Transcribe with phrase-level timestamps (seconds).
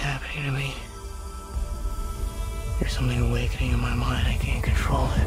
[0.00, 0.74] happening to me.
[2.78, 4.26] There's something awakening in my mind.
[4.26, 5.26] I can't control it.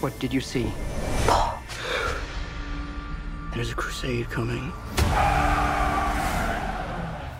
[0.00, 0.66] What did you see?
[3.54, 4.72] There's a crusade coming.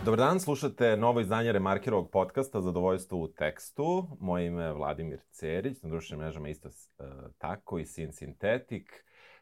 [0.05, 4.07] Dobar dan, slušate novo izdanje Remarkerovog podcasta Zadovoljstvo u tekstu.
[4.19, 7.05] Moje ime je Vladimir Cerić, na društvenim mrežama isto uh,
[7.37, 8.11] tako i Sin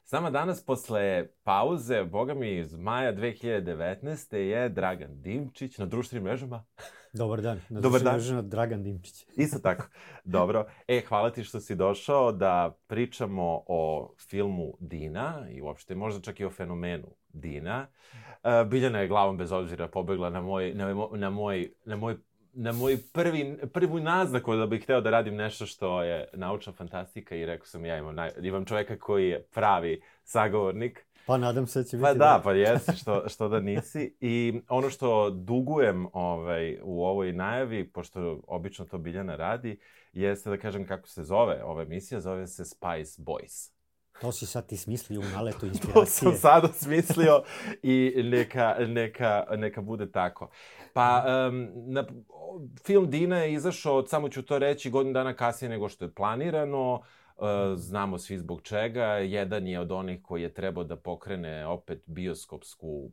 [0.08, 0.10] Sintetic.
[0.10, 4.36] Sama danas posle pauze, boga mi iz maja 2019.
[4.36, 6.66] je Dragan Dimčić na društvenim mrežama.
[7.14, 7.60] Dobar dan.
[7.70, 8.14] Na Dobar dan.
[8.14, 9.25] mrežama Dragan Dimčić.
[9.38, 9.83] Isto tako.
[10.24, 10.66] Dobro.
[10.88, 16.39] E, hvala ti što si došao da pričamo o filmu Dina i uopšte možda čak
[16.39, 17.88] i o fenomenu Dina.
[18.44, 22.18] Uh, Biljana je glavom bez obzira pobegla na moj, na, moj, na moj, na moj
[22.57, 27.36] na moj prvi, prvu naznaku da bih hteo da radim nešto što je naučna fantastika
[27.36, 31.07] i rekao sam ja imam, naj, imam čoveka koji je pravi sagovornik.
[31.25, 34.16] Pa nadam se da će biti Pa da, pa jesi, što, što da nisi.
[34.20, 39.80] I ono što dugujem ovaj, u ovoj najavi, pošto obično to Biljana radi,
[40.13, 43.78] jeste da kažem kako se zove ova emisija, zove se Spice Boys.
[44.22, 46.05] To si sad ti smislio u naletu to inspiracije.
[46.08, 47.44] sam sad osmislio
[47.83, 50.50] i neka, neka, neka bude tako.
[50.98, 52.06] Pa, um, na,
[52.86, 56.94] film Dina je izašao, samo ću to reći, godinu dana kasnije nego što je planirano.
[56.94, 57.45] Uh,
[57.76, 59.06] znamo svi zbog čega.
[59.06, 63.12] Jedan je od onih koji je trebao da pokrene opet bioskopsku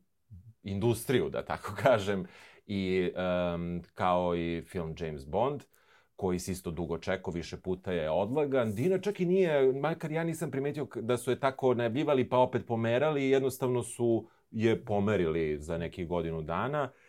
[0.62, 2.26] industriju, da tako kažem,
[2.66, 3.10] i
[3.54, 5.62] um, kao i film James Bond
[6.16, 8.74] koji se isto dugo čekao, više puta je odlagan.
[8.74, 12.66] Dina čak i nije, makar ja nisam primetio da su je tako najavljivali pa opet
[12.66, 16.82] pomerali, jednostavno su je pomerili za nekih godinu dana.
[16.82, 17.03] Uh,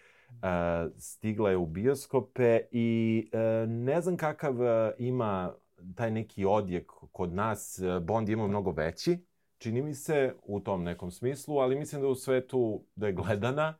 [0.98, 5.54] stigla je u bioskope i uh, ne znam kakav uh, ima
[5.96, 7.82] taj neki odjek kod nas.
[8.02, 9.26] Bond ima mnogo veći,
[9.58, 13.78] čini mi se, u tom nekom smislu, ali mislim da u svetu da je gledana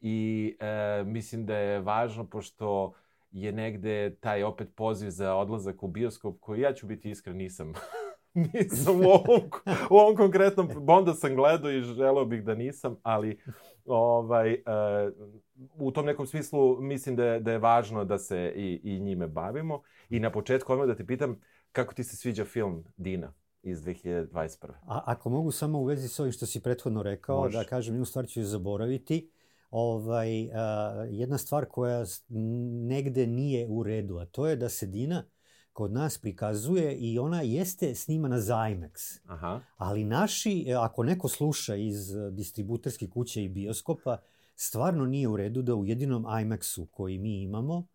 [0.00, 2.92] i uh, mislim da je važno pošto
[3.30, 7.72] je negde taj opet poziv za odlazak u bioskop koji ja ću biti iskren nisam
[8.34, 9.40] nisam u ovom,
[9.90, 13.38] u ovom konkretnom Bonda sam gledao i želeo bih da nisam, ali
[13.84, 15.12] ovaj, uh,
[15.74, 19.26] u tom nekom smislu mislim da je, da je važno da se i, i njime
[19.26, 19.82] bavimo.
[20.08, 21.40] I na početku odmah da te pitam
[21.72, 24.72] kako ti se sviđa film Dina iz 2021.
[24.86, 27.58] A, ako mogu samo u vezi s ovim što si prethodno rekao, Može.
[27.58, 29.30] da kažem, jednu stvar ću je zaboraviti.
[29.70, 32.04] Ovaj, a, jedna stvar koja
[32.88, 35.24] negde nije u redu, a to je da se Dina
[35.74, 39.20] kod nas prikazuje i ona jeste snimana za IMAX.
[39.26, 39.60] Aha.
[39.76, 44.18] Ali naši, e, ako neko sluša iz e, distributerske kuće i bioskopa,
[44.56, 47.86] stvarno nije u redu da u jedinom IMAX-u koji mi imamo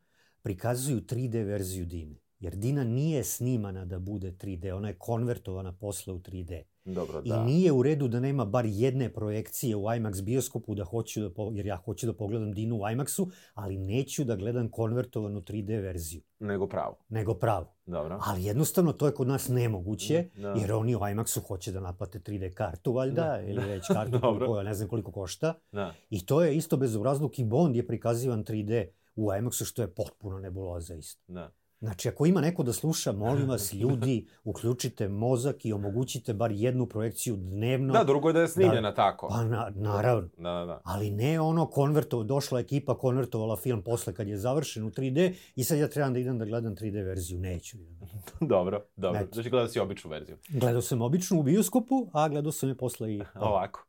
[0.41, 2.15] prikazuju 3D verziju Dine.
[2.39, 6.61] Jer Dina nije snimana da bude 3D, ona je konvertovana posle u 3D.
[6.85, 7.43] Dobro, I da.
[7.43, 11.51] nije u redu da nema bar jedne projekcije u IMAX bioskopu da hoću da, po-
[11.53, 16.21] jer ja hoću da pogledam Dinu u IMAX-u, ali neću da gledam konvertovanu 3D verziju,
[16.39, 16.97] Nego pravo.
[17.09, 17.65] nego pravu.
[17.85, 18.19] Dobro.
[18.21, 20.49] Ali jednostavno to je kod nas nemoguće, Da.
[20.51, 23.41] jer oni u IMAX-u hoće da naplate 3D kartu, valjda, Da.
[23.41, 25.53] ili već kartu koja ne znam koliko košta.
[25.71, 25.93] Da.
[26.09, 30.39] I to je isto bezobrazluk i Bond je prikazivan 3D u IMAX-u, što je potpuno
[30.39, 31.21] nebuloza isto.
[31.27, 31.51] Da.
[31.79, 36.85] Znači, ako ima neko da sluša, molim vas, ljudi, uključite mozak i omogućite bar jednu
[36.85, 37.93] projekciju dnevno.
[37.93, 39.27] Da, drugo je da je snimljena tako.
[39.27, 40.29] Pa na, naravno.
[40.37, 40.81] Da, da, da.
[40.83, 45.63] Ali ne ono konvertovo, došla ekipa, konvertovala film posle kad je završen u 3D i
[45.63, 47.39] sad ja trebam da idem da gledam 3D verziju.
[47.39, 47.77] Neću.
[48.41, 49.21] dobro, dobro.
[49.21, 49.33] Eto.
[49.33, 50.37] Znači gledao si običnu verziju.
[50.49, 53.21] Gledao sam obično u bioskopu, a gledao sam je posle i...
[53.35, 53.85] Ovako.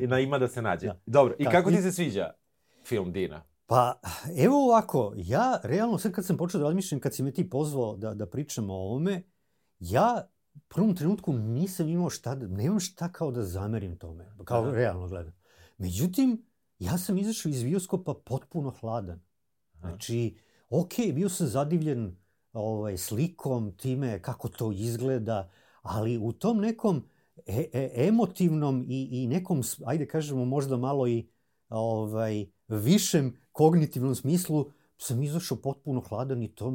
[0.00, 0.86] I da ima da se nađe.
[0.86, 1.00] Da.
[1.06, 2.30] Dobro, i Da, kako ti se sviđa
[2.84, 3.42] film Dina?
[3.68, 4.00] Pa,
[4.36, 7.96] evo ovako, ja realno sad kad sam počeo da razmišljam, kad si me ti pozvao
[7.96, 9.22] da, da pričamo o ovome,
[9.78, 14.62] ja u prvom trenutku nisam imao šta, da, nemam šta kao da zamerim tome, kao
[14.62, 14.70] Aha.
[14.70, 15.32] realno gledam.
[15.78, 16.46] Međutim,
[16.78, 19.20] ja sam izašao iz bioskopa potpuno hladan.
[19.72, 19.88] Aha.
[19.88, 20.38] Znači,
[20.70, 22.16] ok, bio sam zadivljen
[22.52, 25.50] ovaj, slikom, time kako to izgleda,
[25.82, 27.04] ali u tom nekom
[27.46, 31.28] e, e, emotivnom i, i nekom, ajde kažemo možda malo i
[31.68, 36.72] ovaj, višem kognitivnom smislu sam izašao potpuno hladan i to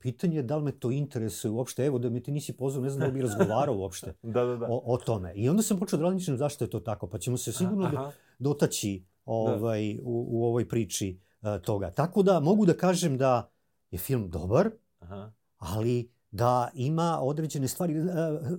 [0.00, 1.84] pitanje je da li me to interesuje uopšte.
[1.86, 4.56] Evo, da me ti nisi pozvao, ne znam da li bi razgovarao uopšte Da, da,
[4.56, 4.66] da.
[4.70, 5.32] o, o tome.
[5.34, 8.12] I onda sam počeo da razmišljam zašto je to tako, pa ćemo se sigurno Aha.
[8.38, 11.90] dotaći ovaj, u, u ovoj priči uh, toga.
[11.90, 13.50] Tako da mogu da kažem da
[13.90, 15.32] je film dobar, Aha.
[15.58, 18.00] ali da ima određene stvari.
[18.00, 18.06] Uh,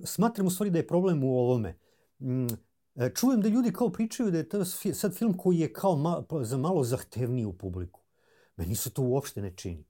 [0.04, 1.78] smatram u stvari da je problem u ovome.
[2.18, 2.46] Mm,
[3.14, 6.44] čujem da ljudi kao pričaju da je to sad film koji je kao ma, pa
[6.44, 8.00] za malo zahtevniju publiku.
[8.56, 9.84] Meni se to uopšte ne čini.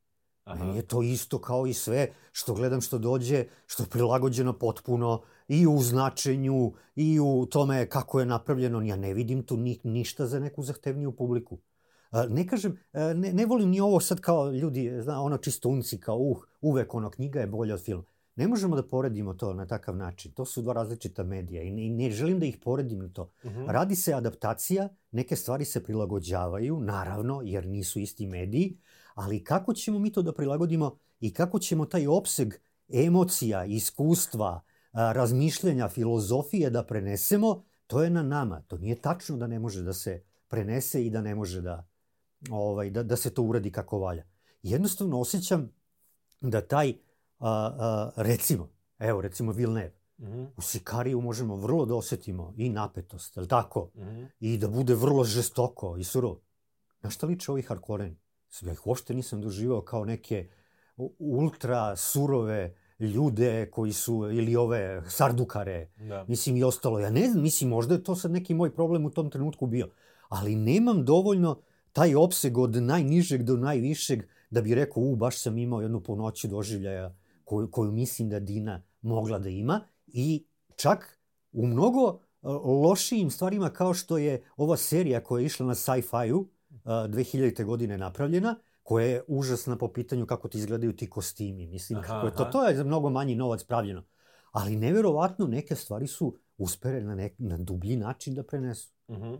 [0.44, 0.64] Aha.
[0.64, 5.22] Meni je to isto kao i sve što gledam što dođe, što je prilagođeno potpuno
[5.48, 8.82] i u značenju i u tome kako je napravljeno.
[8.82, 11.58] Ja ne vidim tu ni, ništa za neku zahtevniju publiku.
[12.10, 16.00] A, Ne kažem, a, ne, ne volim ni ovo sad kao ljudi, zna, ono čistunci,
[16.00, 18.04] kao uh, uvek ono knjiga je bolja od filma.
[18.38, 20.32] Ne možemo da poredimo to na takav način.
[20.32, 23.32] To su dva različita medija i ne, i ne želim da ih poredim na to.
[23.44, 23.64] Mhm.
[23.66, 28.78] Radi se adaptacija, neke stvari se prilagođavaju, naravno, jer nisu isti mediji,
[29.14, 32.54] ali kako ćemo mi to da prilagodimo i kako ćemo taj opseg
[32.88, 34.60] emocija, iskustva,
[34.92, 38.60] razmišljenja, filozofije da prenesemo, to je na nama.
[38.60, 41.88] To nije tačno da ne može da se prenese i da ne može da,
[42.50, 44.24] ovaj, da, da se to uradi kako valja.
[44.62, 45.70] Jednostavno osjećam
[46.40, 46.94] da taj,
[47.38, 48.68] a, a, recimo,
[48.98, 50.44] evo recimo Villeneuve, Mhm.
[50.56, 53.90] u Sikariju možemo vrlo da osetimo i napetost, je li tako?
[53.96, 54.24] Mhm.
[54.40, 56.40] I da bude vrlo žestoko i surovo.
[57.00, 58.16] Na šta liče ovi Harkoreni?
[58.62, 60.48] Ja ih uopšte nisam doživao kao neke
[61.18, 66.24] ultra surove ljude koji su, ili ove sardukare, Da.
[66.28, 66.98] mislim i ostalo.
[66.98, 69.88] Ja ne znam, mislim, možda je to sad neki moj problem u tom trenutku bio.
[70.28, 71.60] Ali nemam dovoljno
[71.92, 76.48] taj opseg od najnižeg do najvišeg da bi rekao, u, baš sam imao jednu ponoću
[76.48, 77.14] doživljaja
[77.48, 80.46] koju, koju mislim da Dina mogla da ima i
[80.76, 81.18] čak
[81.52, 82.20] u mnogo uh,
[82.84, 86.48] lošijim stvarima kao što je ova serija koja je išla na sci-fi-u uh,
[86.84, 87.64] 2000.
[87.64, 91.66] godine napravljena, koja je užasna po pitanju kako ti izgledaju ti kostimi.
[91.66, 94.02] Mislim, Aha, kako je to, to je za mnogo manji novac pravljeno.
[94.52, 98.92] Ali neverovatno neke stvari su uspere na, nek, na dublji način da prenesu.
[99.10, 99.34] Mhm.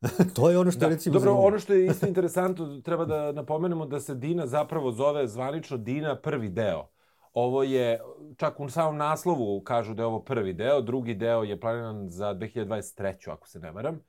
[0.36, 1.46] to je ono što Da, je recimo dobro, zanimljivo.
[1.48, 6.20] ono što je isto interesantno, treba da napomenemo da se Dina zapravo zove zvanično Dina
[6.20, 6.91] prvi deo.
[7.32, 8.00] Ovo je,
[8.36, 12.34] čak u samom naslovu kažu da je ovo prvi deo, drugi deo je planiran za
[12.34, 13.30] 2023.
[13.30, 14.00] ako se ne varam.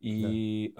[0.00, 0.74] I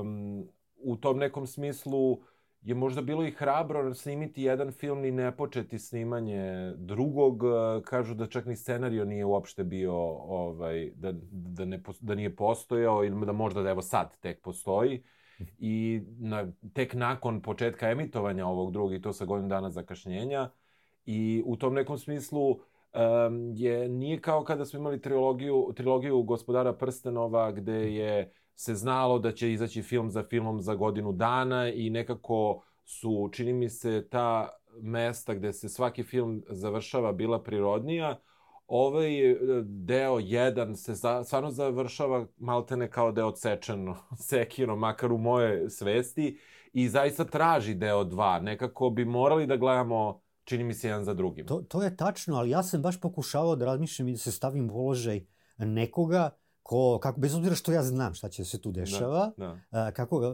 [0.00, 2.18] um, u tom nekom smislu
[2.64, 7.44] je možda bilo i hrabro snimiti jedan film i ne početi snimanje drugog.
[7.44, 12.36] E, Kažu da čak ni scenario nije uopšte bio, ovaj, da, da, ne, da nije
[12.36, 15.02] postojao ili da možda da evo sad tek postoji.
[15.58, 20.50] I na, tek nakon početka emitovanja ovog drugog, i to sa godinu dana zakašnjenja,
[21.06, 22.58] i u tom nekom smislu
[23.54, 29.32] je, nije kao kada smo imali trilogiju, trilogiju Gospodara Prstenova, gde je se znalo da
[29.32, 34.48] će izaći film za filmom za godinu dana i nekako su, čini mi se, ta
[34.80, 38.20] mesta gde se svaki film završava bila prirodnija.
[38.66, 43.96] Ovaj e, deo jedan se za, stvarno završava maltene kao da je odsečeno
[44.28, 46.38] sekiro, makar u moje svesti,
[46.72, 48.40] i zaista traži deo dva.
[48.40, 51.46] Nekako bi morali da gledamo, čini mi se, jedan za drugim.
[51.46, 54.70] To, to je tačno, ali ja sam baš pokušavao da razmišljam i da se stavim
[54.70, 55.26] u položaj
[55.58, 56.30] nekoga
[56.62, 59.58] ko, kako, bez obzira što ja znam šta će se tu dešava, Da.
[59.70, 60.32] a, kako,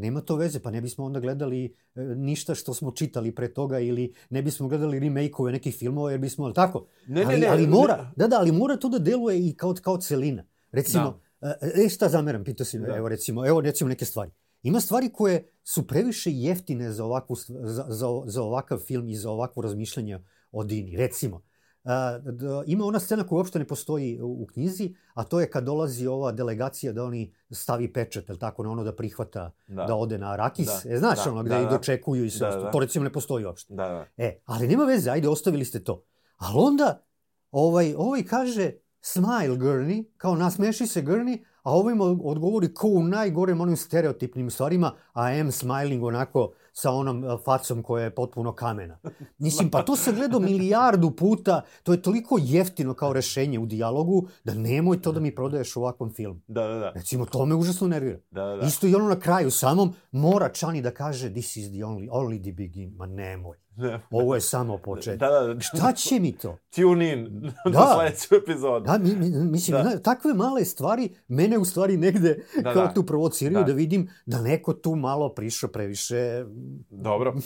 [0.00, 1.64] nema to veze, pa ne bismo onda gledali
[1.94, 6.20] e, ništa što smo čitali pre toga ili ne bismo gledali remake-ove nekih filmova jer
[6.20, 6.86] bismo, ali tako?
[7.06, 8.12] Ne, ne, ali, ne, ali mora, ne.
[8.16, 10.44] da, da, ali mora to da deluje i kao, kao celina.
[10.72, 11.54] Recimo, Da.
[11.84, 12.96] e, šta zameram, pitao si me, Da.
[12.96, 14.30] evo recimo, evo recimo neke stvari.
[14.62, 19.30] Ima stvari koje su previše jeftine za, ovakvu, za, za, za ovakav film i za
[19.30, 20.18] ovakvo razmišljanje
[20.52, 20.96] o Dini.
[20.96, 21.42] Recimo,
[21.84, 25.50] a, da, ima ona scena koja uopšte ne postoji u, u knjizi, a to je
[25.50, 29.84] kad dolazi ova delegacija da oni stavi pečat, ili tako, na ono da prihvata da,
[29.84, 29.94] Da.
[29.94, 30.66] ode na Arakis.
[30.66, 30.94] Da.
[30.94, 31.70] E, znaš Da, ono, gde da, i da.
[31.70, 32.70] dočekuju i sve Da, da.
[32.70, 33.74] To recimo ne postoji uopšte.
[33.74, 34.06] Da, da.
[34.16, 36.04] E, ali nema veze, ajde, ostavili ste to.
[36.36, 37.02] Ali onda,
[37.50, 43.60] ovaj, ovaj kaže, smile Gurney, kao nasmeši se Gurney, a mu odgovori ko u najgorem
[43.60, 48.98] onim stereotipnim stvarima, I am smiling onako sa onom a, facom koja je potpuno kamena.
[49.38, 54.28] Mislim, pa to se gledao milijardu puta, to je toliko jeftino kao rešenje u dijalogu,
[54.44, 56.40] da nemoj to da mi prodaješ u ovakvom filmu.
[56.46, 56.92] Da, da, da.
[56.94, 58.18] Recimo, to me užasno nervira.
[58.30, 58.66] Da, da, da.
[58.66, 62.42] Isto i ono na kraju samom, mora Čani da kaže this is the only, only
[62.42, 62.96] the begin.
[62.96, 63.65] Ma nemoj.
[63.76, 64.00] Ne.
[64.10, 65.18] Ovo je samo početak.
[65.20, 65.60] Da, da, da.
[65.60, 66.58] Šta će mi to?
[66.74, 67.70] Tune in Da.
[67.70, 67.94] da.
[67.94, 68.84] sledeću epizodu.
[68.86, 69.98] Da, mi, mi, mislim, Da.
[69.98, 72.94] takve male stvari mene u stvari negde Da, da, kao da.
[72.94, 73.72] tu provociraju da.
[73.72, 73.76] Da.
[73.76, 76.44] vidim da neko tu malo prišao previše.
[76.90, 77.34] Dobro.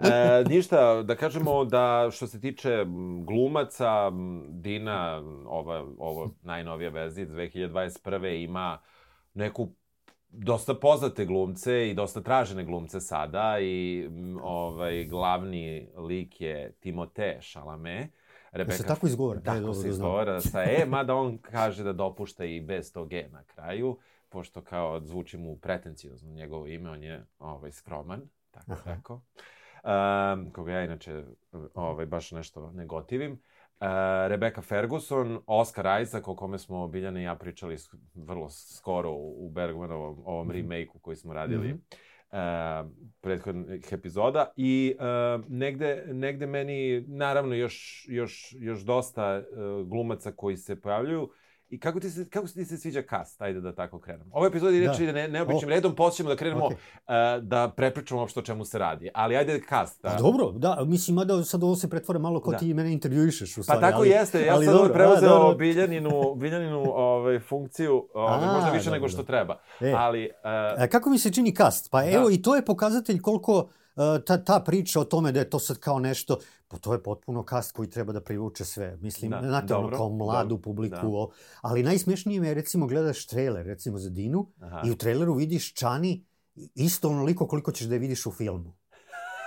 [0.00, 2.84] E, ništa, da kažemo da što se tiče
[3.24, 4.10] glumaca,
[4.50, 8.44] Dina, ova, ovo najnovija verzija iz 2021.
[8.44, 8.78] ima
[9.34, 9.68] neku
[10.36, 14.08] dosta poznate glumce i dosta tražene glumce sada i
[14.42, 18.10] ovaj glavni lik je Timote Chalamet.
[18.52, 19.40] Rebeka, se tako izgovara?
[19.40, 22.92] Tako E, dobro se da izgovara sa E, mada on kaže da dopušta i bez
[22.92, 23.98] tog E na kraju,
[24.28, 28.94] pošto kao zvuči mu pretencijozno njegovo ime, on je ovaj, skroman, tako Aha.
[28.94, 29.20] rekao.
[29.84, 31.24] Um, koga ja inače
[31.74, 33.40] ovaj, baš nešto ne gotivim.
[33.84, 33.90] Uh,
[34.28, 37.76] Rebecca Ferguson, Oscar Isaac, o kome smo Biljana i ja pričali
[38.14, 40.56] vrlo skoro u Bergmanovom ovom Mhm.
[40.56, 41.76] remake-u koji smo radili Mhm.
[42.30, 45.04] uh, prethodnih epizoda i uh,
[45.48, 51.30] negde, negde meni naravno još, još, još dosta uh, glumaca koji se pojavljuju
[51.74, 53.42] i kako ti se, kako ti se sviđa cast?
[53.42, 54.30] Ajde da tako krenemo.
[54.32, 55.04] Ova epizoda inače Da.
[55.04, 56.76] ide ne, neobičnim redom, ćemo da krenemo Okej.
[57.08, 59.10] e, da prepričamo uopšte o čemu se radi.
[59.14, 60.02] Ali ajde cast.
[60.02, 60.16] Pa Da.
[60.16, 62.58] dobro, da, mislim, mada sad ovo se pretvara malo kao Da.
[62.58, 63.80] ti mene intervjuišeš u Pa stvari.
[63.80, 65.56] tako ali, jeste, ja ali sam dobro, preuzeo a, dobro.
[65.56, 69.58] Biljaninu, Biljaninu ovaj, funkciju, ovaj, A, možda više dobro, nego što treba.
[69.80, 69.92] E.
[69.96, 70.30] Ali, e,
[70.78, 71.90] A kako mi se čini kast?
[71.90, 72.10] Pa Da.
[72.10, 73.64] evo i to je pokazatelj koliko uh,
[74.26, 77.42] ta, ta priča o tome da je to sad kao nešto, pa to je potpuno
[77.42, 78.96] kast koji treba da privuče sve.
[79.00, 80.96] Mislim, Da, da, znate, ono dobro, kao mladu dobro, publiku.
[80.96, 81.08] da.
[81.08, 84.82] O, ali najsmešnije mi je, recimo, gledaš trailer, recimo za Dinu, aha.
[84.86, 86.24] i u traileru vidiš Čani
[86.74, 88.72] isto onoliko koliko ćeš da je vidiš u filmu.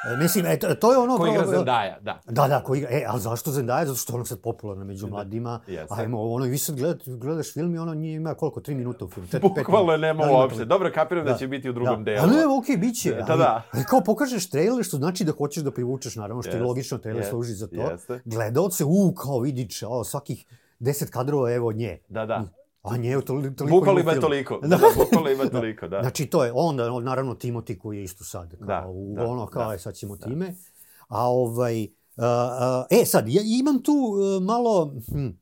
[0.06, 1.18] E, mislim, e, to, je ono...
[1.18, 2.20] Ko igra Zendaya, da.
[2.26, 2.90] Da, da, ko igra.
[2.92, 3.86] E, ali zašto Zendaya?
[3.86, 5.60] Zato što je ona sad popularna među Da, mladima.
[5.68, 5.96] jeste.
[5.98, 8.62] Ajmo, ono, vi sad gledat, gledaš film i ono nije ima koliko?
[8.62, 9.30] Tri minuta u filmu?
[9.42, 10.66] Bukvalno je nema Da, uopšte.
[10.66, 12.20] Dobro, kapiram da, Da, će biti u drugom delu.
[12.22, 13.12] Ali ne, okej, bit će.
[13.28, 13.64] Da, da.
[13.72, 16.98] ali kao pokažeš trailer, što znači da hoćeš da privučeš, naravno, što je Jest, logično,
[16.98, 17.92] trailer jest, služi za to.
[17.92, 18.20] Jeste.
[18.26, 20.46] Gledaoce, u, kao vidiš, o, svakih
[20.80, 22.00] deset kadrova, evo nje.
[22.10, 22.44] Da, da.
[22.88, 24.58] A nje, toliko, toliko Bukvalno ima toliko.
[24.58, 24.78] Da, Da.
[24.78, 26.02] da, bukvalno ima toliko, da.
[26.02, 28.58] Znači, to je onda, naravno, Timoti koji je isto sad.
[28.58, 30.28] Kao, Da, u, da, ono, kao, da, je, sad ćemo da.
[30.28, 30.56] time.
[31.08, 32.26] A ovaj, uh, uh,
[32.92, 35.34] e, sad, ja imam tu uh, malo, hm, uh,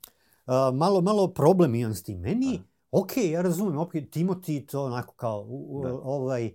[0.74, 2.20] malo, malo problem imam s tim.
[2.20, 2.62] Meni,
[2.92, 5.94] ok, ja razumem, ok, Timoti to onako kao, u, Da.
[5.94, 6.52] ovaj, uh,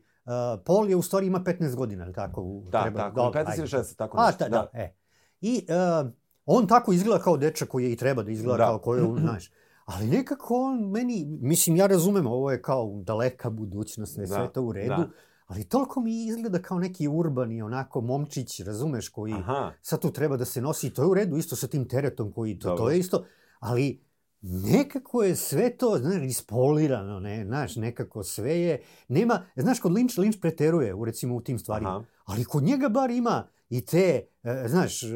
[0.64, 2.40] Paul je u stvari ima 15 godina, ili tako?
[2.42, 3.66] U- Da, treba- tako, dobro, 15 ili ajde.
[3.78, 4.38] 16, tako A, nešto.
[4.38, 4.70] ta, da.
[4.74, 4.94] e.
[5.40, 5.66] I
[6.04, 6.10] uh,
[6.46, 8.64] on tako izgleda kao dečak koji je i treba da izgleda Da.
[8.64, 9.50] kao koji je, znaš.
[9.94, 14.52] Ali nekako on meni, mislim, ja razumem, ovo je kao daleka budućnost, sve, Da, sve
[14.52, 15.08] to u redu, da.
[15.46, 19.72] ali toliko mi izgleda kao neki urbani, onako, momčić, razumeš, koji Aha.
[19.82, 22.58] sad tu treba da se nosi, to je u redu isto sa tim teretom koji,
[22.58, 23.24] to, to je isto,
[23.60, 24.00] ali
[24.42, 30.18] nekako je sve to, znaš, ispolirano, ne, znaš, nekako sve je, nema, znaš, kod Lynch,
[30.18, 32.04] Lynch preteruje, u, recimo, u tim stvarima, Aha.
[32.24, 35.06] ali kod njega bar ima i te, e, znaš, e,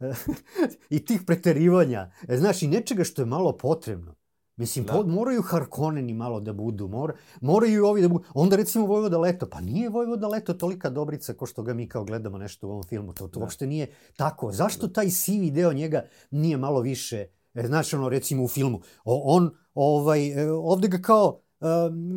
[0.96, 4.19] i tih preterivanja, e, znaš, i nečega što je malo potrebno.
[4.60, 4.92] Mislim, Da.
[4.92, 8.24] po, moraju Harkonneni malo da budu, mora, moraju i ovi da budu.
[8.34, 12.04] Onda recimo Vojvoda Leto, pa nije Vojvoda Leto tolika dobrica ko što ga mi kao
[12.04, 13.44] gledamo nešto u ovom filmu, to, to Da.
[13.44, 14.52] uopšte nije tako.
[14.52, 19.36] Zašto taj sivi deo njega nije malo više, e, znaš, ono, recimo u filmu, o,
[19.36, 21.40] on, ovaj, e, ovde ga kao,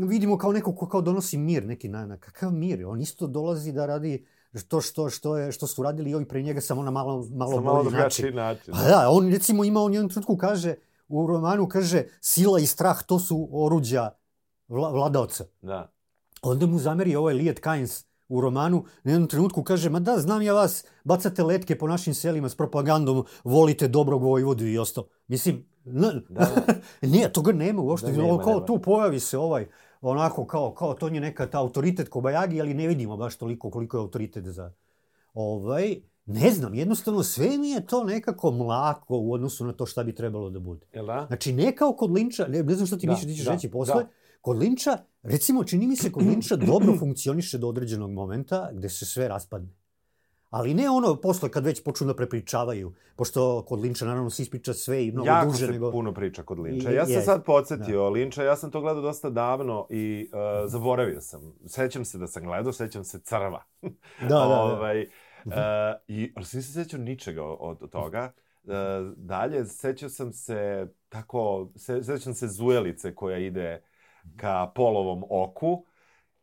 [0.08, 3.72] vidimo kao neko ko kao donosi mir, neki na, na kakav mir, on isto dolazi
[3.72, 4.26] da radi
[4.68, 7.62] to što, što, je, što su radili i ovi pre njega samo na malo, malo,
[7.62, 8.36] malo bolji način.
[8.36, 8.74] način.
[8.74, 10.76] Pa da, on recimo ima, on u jednom trenutku kaže,
[11.14, 14.10] u romanu kaže, sila i strah to su oruđa
[14.68, 15.46] vla, vladaoca.
[15.62, 15.92] Da.
[16.42, 20.42] Onda mu zameri ovaj Liet Kynes u romanu, na jednom trenutku kaže, ma da, znam
[20.42, 25.08] ja vas, bacate letke po našim selima s propagandom, volite dobrog vojvodu i ostalo.
[25.28, 26.74] Mislim, n- Da, da.
[27.08, 28.12] nije, toga nema uopšte.
[28.12, 28.66] Da, Da, nema, kao nema.
[28.66, 29.68] tu pojavi se ovaj,
[30.02, 33.98] onako kao, kao to je neka ta autoritet Kobajagi, ali ne vidimo baš toliko koliko
[33.98, 34.72] je autoritet za
[35.34, 40.04] ovaj, ne znam, jednostavno sve mi je to nekako mlako u odnosu na to šta
[40.04, 40.86] bi trebalo da bude.
[40.94, 41.24] Jel da?
[41.28, 43.52] Znači, ne kao kod Linča, ne, ne znam šta ti Da, misliš, ti ćeš da,
[43.54, 44.10] reći posle, da.
[44.42, 49.06] kod Linča, recimo, čini mi se kod Linča dobro funkcioniše do određenog momenta gde se
[49.06, 49.70] sve raspadne.
[50.50, 54.74] Ali ne ono posle kad već počnu da prepričavaju, pošto kod Linča naravno se ispriča
[54.74, 55.92] sve i mnogo jako duže se nego...
[55.92, 56.92] puno priča kod Linča.
[56.92, 60.40] I- Ja sam jest, sad podsjetio Linča, ja sam to gledao dosta davno i uh,
[60.72, 61.54] zaboravio sam.
[61.66, 63.64] Sećam se da sam gledao, sećam se crva.
[63.82, 63.90] Da,
[64.22, 64.62] da, da.
[64.62, 65.08] Ovaj,
[65.46, 65.54] uh,
[66.08, 68.34] i, ali se nisam sećao ničega od, od toga.
[68.64, 68.74] Uh,
[69.18, 73.84] dalje, sećao sam se tako, se, sećam se Zujelice koja ide
[74.36, 75.86] ka polovom oku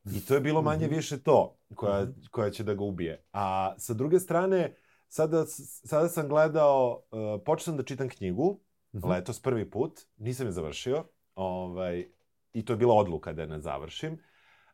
[0.04, 0.94] i to je bilo manje Mhm.
[0.94, 3.24] više to koja, koja će da ga ubije.
[3.32, 4.74] A sa druge strane,
[5.08, 5.44] sada,
[5.84, 8.60] sada sam gledao, uh, počeo sam da čitam knjigu,
[8.94, 9.08] Mhm.
[9.10, 11.04] letos prvi put, nisam je završio,
[11.34, 12.08] ovaj,
[12.52, 14.18] i to je bila odluka da je ne završim.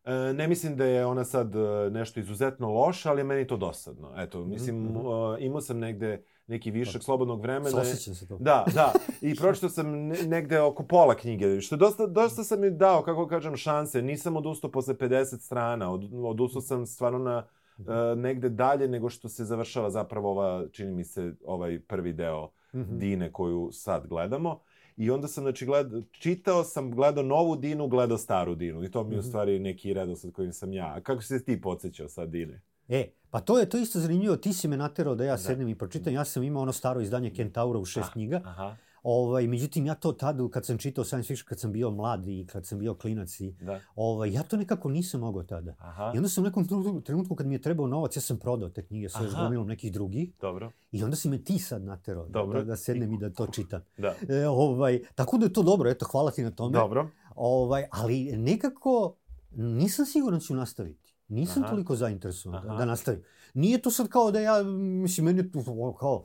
[0.07, 3.57] E, ne mislim da je ona sad e, nešto izuzetno loša, ali je meni to
[3.57, 4.13] dosadno.
[4.17, 4.97] Eto, mislim, mhm.
[4.97, 7.81] e, imao sam negde neki višak slobodnog vremena.
[7.81, 8.37] Osjećam se to.
[8.41, 8.93] Da, da.
[9.21, 13.27] I pročitao sam ne, negde oko pola knjige, što dosta, dosta sam mi dao, kako
[13.27, 14.03] kažem, šanse.
[14.03, 17.47] Nisam odustao posle 50 strana, od, odustao sam stvarno na
[17.79, 22.51] e, negde dalje nego što se završava zapravo ova, čini mi se, ovaj prvi deo
[22.77, 22.99] Mhm.
[22.99, 24.61] Dine koju sad gledamo.
[24.97, 28.85] I onda sam, znači, gled, čitao sam, gledao novu Dinu, gledao staru Dinu.
[28.85, 29.29] I to mi je u Mhm.
[29.29, 30.87] stvari neki redosled kojim sam ja.
[30.89, 32.61] A kako si se ti podsjećao sad Dine?
[32.89, 35.39] E, pa to je to isto zanimljivo, ti si me naterao da ja Da.
[35.39, 38.13] sednem i pročitam, ja sam imao ono staro izdanje Kentaura u šest Ah.
[38.13, 38.77] knjiga, Aha,
[39.09, 42.47] ovaj, međutim ja to tad kad sam čitao science fiction, kad sam bio mlad i
[42.53, 43.81] kad sam bio klinac i da.
[43.95, 45.75] ovaj, ja to nekako nisam mogao tada.
[45.79, 46.67] Aha, I onda sam u nekom
[47.05, 49.43] trenutku, kad mi je trebao novac, ja sam prodao te knjige sve s Aha.
[49.43, 50.71] gomilom nekih drugih dobro.
[50.93, 52.59] i onda si me ti sad naterao da, Dobro.
[52.59, 53.83] da, da sednem i da to čitam.
[53.99, 54.15] Da.
[54.29, 56.79] E, ovaj, tako da je to dobro, eto, hvala ti na tome.
[56.79, 57.11] Dobro.
[57.35, 59.17] Ovaj, ali nekako
[59.57, 61.15] nisam siguran da ću nastaviti.
[61.29, 61.71] Nisam Aha.
[61.71, 63.23] toliko zainteresovan da, da nastavim.
[63.55, 66.25] Nije to sad kao da ja, mislim, meni je to kao,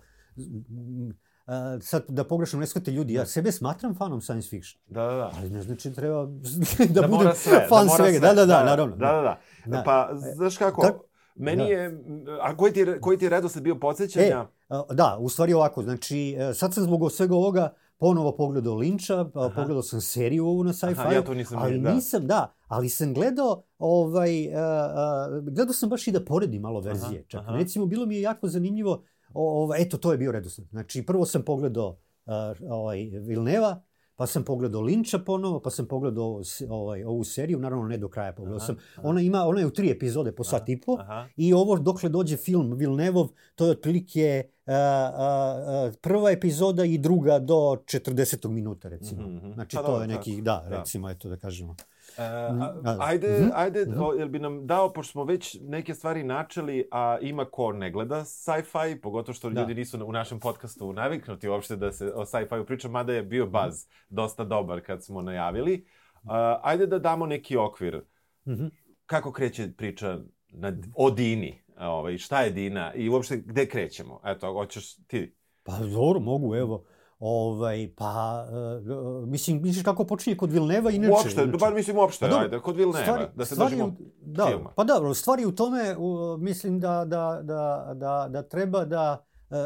[1.46, 4.82] a, sad da pogrešno ne shvate ljudi, ja sebe smatram fanom science fiction.
[4.88, 5.32] Da, da, da.
[5.38, 6.26] Ali ne znači treba
[6.90, 8.10] da, da budem sve, fan da svega.
[8.10, 8.20] sve.
[8.20, 8.96] Da, da, da, naravno.
[8.96, 9.38] Da, da, da.
[9.68, 9.84] Da.
[9.84, 10.96] Pa, znaš kako, tak-
[11.36, 11.70] meni da.
[11.70, 12.04] je,
[12.42, 14.46] a koji ti, koji ti redosled bio E, podsjećanja?
[14.70, 19.26] a, da, u stvari ovako, znači, e, sad sam zbog svega ovoga ponovo pogledao Linča,
[19.26, 21.94] pogledao sam seriju ovu na sci-fi, Aha, ja to nisam ali da.
[21.94, 26.80] nisam, da, ali sam gledao, ovaj, a, a, gledao sam baš i da poredim malo
[26.80, 27.20] verzije.
[27.20, 27.52] Aha, Čak, aha.
[27.52, 30.68] recimo, bilo mi je jako zanimljivo, o, ovaj, eto, to je bio redosled.
[30.70, 33.82] Znači, prvo sam pogledao a, ovaj, Vilneva,
[34.16, 38.34] pa sam pogledao Linča ponovo, pa sam pogledao ovaj, ovu seriju, naravno ne do kraja
[38.34, 38.76] pogledao Aha, sam.
[38.98, 39.08] aha.
[39.08, 40.98] Ona ima, ona je u tri epizode po sat i po.
[41.00, 41.28] Aha.
[41.36, 46.98] I ovo dokle dođe film Vilnevov, to je otprilike a, a, a, prva epizoda i
[46.98, 48.48] druga do 40.
[48.50, 49.22] minuta, recimo.
[49.22, 49.54] Mhm, mhm.
[49.54, 50.14] Znači, Pa to dobro, je da.
[50.14, 50.78] neki, da, Da.
[50.78, 51.76] recimo, eto da kažemo.
[52.18, 52.98] E, a, da.
[53.00, 54.02] ajde, Mhm, ajde, mhm.
[54.02, 57.92] o, jel bi nam dao, pošto smo već neke stvari načeli, a ima ko ne
[57.92, 59.62] gleda sci-fi, pogotovo što Da.
[59.62, 63.46] ljudi nisu u našem podcastu naviknuti uopšte da se o sci-fi priča, mada je bio
[63.48, 65.86] baz dosta dobar kad smo najavili.
[66.24, 68.02] A, ajde da damo neki okvir.
[68.48, 68.66] Mhm.
[69.06, 71.62] Kako kreće priča na, o Dini?
[71.80, 74.22] Ovaj, šta je Dina i uopšte gde krećemo?
[74.26, 75.36] Eto, hoćeš ti.
[75.64, 76.84] Pa dobro, mogu, evo.
[77.22, 78.46] Ovaj, pa,
[78.82, 81.12] uh, mislim, misliš kako počinje kod Vilneva, inače...
[81.12, 84.46] uopšte, inače- bar mislim uopšte, Pa ajde, kod Vilneva, stvari- da se stvari držimo da,
[84.46, 84.70] filma.
[84.76, 89.26] Pa dobro, stvari u tome, u, mislim da, da, da, da, da treba da...
[89.50, 89.58] Uh,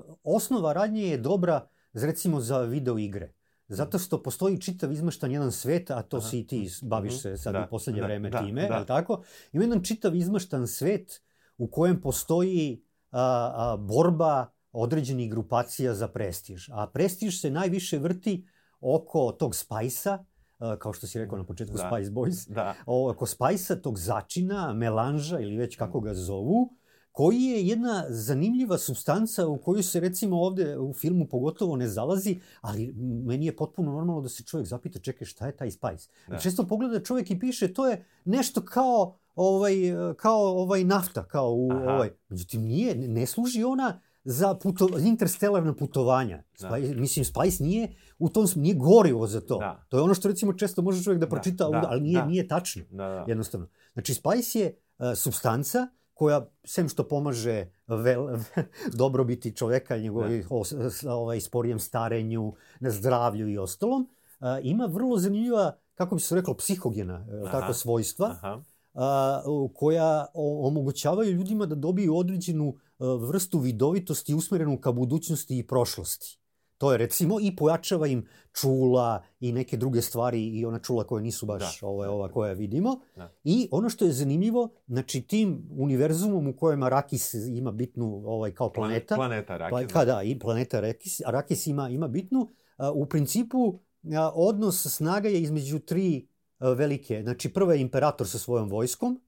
[0.00, 3.32] uh, osnova radnje je dobra, recimo, za video igre.
[3.68, 6.28] Zato što postoji čitav izmeštan jedan svet, a to Aha.
[6.28, 7.18] si i ti baviš Mhm.
[7.18, 8.74] se sad Da, u poslednje da, vreme da, time, da.
[8.74, 9.22] je tako?
[9.52, 11.22] Ima jedan čitav izmeštan svet
[11.58, 13.20] u kojem postoji a,
[13.54, 16.68] a, borba određenih grupacija za prestiž.
[16.72, 18.46] A prestiž se najviše vrti
[18.80, 20.24] oko tog Spice-a,
[20.58, 21.90] a, kao što si rekao na početku Da.
[21.90, 22.74] Spice Boys, Da.
[22.86, 26.72] oko Spice-a, tog začina, melanža ili već kako ga zovu,
[27.12, 32.40] koji je jedna zanimljiva substanca u koju se recimo ovde u filmu pogotovo ne zalazi,
[32.60, 32.92] ali
[33.24, 36.08] meni je potpuno normalno da se čovjek zapita, čekaj, šta je taj Spice?
[36.28, 36.38] Da.
[36.38, 39.74] Često pogleda čovjek i piše, to je nešto kao ovaj,
[40.16, 41.94] kao ovaj nafta, kao u Aha.
[41.94, 42.10] ovaj.
[42.28, 46.42] Međutim, nije, ne služi ona za puto, interstellarna putovanja.
[46.60, 46.68] Da.
[46.70, 49.58] Spice, Mislim, Spice nije u tom nije gorivo za to.
[49.58, 49.84] Da.
[49.88, 52.26] To je ono što recimo često može čovjek da Da, pročita, da, ali nije, da.
[52.26, 52.82] nije tačno.
[52.90, 53.24] Da, da.
[53.28, 53.66] Jednostavno.
[53.92, 54.66] Znači, Spice je
[54.98, 58.26] uh, substanca koja, sem što pomaže vel,
[58.94, 65.18] dobrobiti čoveka, njegovih os, s- ovaj, sporijem starenju, na zdravlju i ostalom, uh, ima vrlo
[65.18, 67.50] zanimljiva, kako bi se reklo, psihogena, uh, Aha.
[67.52, 68.62] tako svojstva, Aha.
[68.94, 72.74] a, u- koja omogućavaju ljudima da dobiju određenu
[73.20, 76.38] vrstu vidovitosti usmerenu ka budućnosti i prošlosti.
[76.78, 78.26] To je recimo i pojačava im
[78.60, 81.86] čula i neke druge stvari i ona čula koje nisu baš Da.
[81.86, 83.00] ove, ova koja vidimo.
[83.16, 83.32] Da.
[83.44, 88.72] I ono što je zanimljivo, znači tim univerzumom u kojem Arakis ima bitnu ovaj, kao
[88.72, 89.92] planeta, Planeta Pa, Rakis.
[89.92, 93.80] kada i planeta Arakis, Arakis ima, ima bitnu, a, u principu
[94.16, 97.20] a, odnos snaga je između tri a, velike.
[97.22, 99.20] Znači, prva je imperator sa svojom vojskom,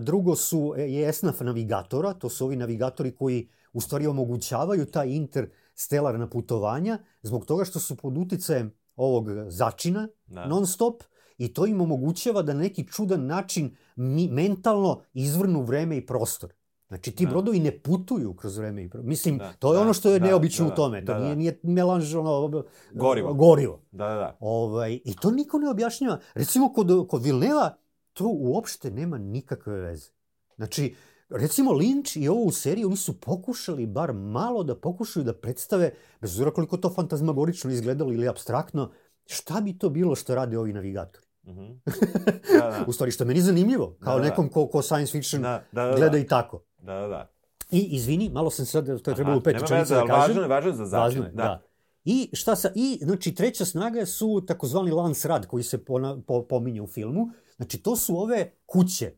[0.00, 6.30] drugo su je esnaf navigatora, to su ovi navigatori koji u stvari omogućavaju ta interstelarna
[6.30, 10.46] putovanja zbog toga što su pod uticajem ovog začina Da.
[10.46, 11.02] non stop
[11.38, 16.52] i to im omogućava da na neki čudan način mi, mentalno izvrnu vreme i prostor.
[16.88, 17.30] Znači, ti Da.
[17.30, 19.08] brodovi ne putuju kroz vreme i prostor.
[19.08, 21.04] Mislim, Da, to je da, ono što je da, neobično da, u tome.
[21.04, 21.24] To da, da.
[21.24, 23.34] nije, nije melanž, ono, Gorivo.
[23.34, 23.80] gorivo.
[23.90, 24.36] Da, da, da.
[24.40, 26.18] Ovaj, I to niko ne objašnjava.
[26.34, 27.76] Recimo, kod, kod Vilneva
[28.14, 30.10] to uopšte nema nikakve veze.
[30.56, 30.94] Znači,
[31.28, 35.94] recimo Lynch i ovo u seriji, oni su pokušali bar malo da pokušaju da predstave,
[36.20, 38.90] bez obzira koliko to fantazmagorično izgledalo ili abstraktno,
[39.26, 41.26] šta bi to bilo što rade ovi navigatori.
[41.46, 41.64] Mhm.
[42.60, 42.84] Da, da.
[42.86, 44.28] U stvari, što je meni zanimljivo, kao Da, da.
[44.30, 45.96] nekom ko, ko science fiction Da, da, da.
[45.96, 46.62] gleda i tako.
[46.78, 47.30] Da, da, da.
[47.70, 50.14] I, izvini, malo sam sad, to je trebalo u Aha, pet nema rečenica veze, da
[50.14, 50.20] kažem.
[50.20, 51.00] Važno je, važno je za začin.
[51.02, 51.62] Važno je, da.
[52.04, 56.42] I šta sa, i znači treća snaga su takozvani lance rad koji se pona, po,
[56.42, 57.30] pominje u filmu.
[57.56, 59.12] Znači to su ove kuće,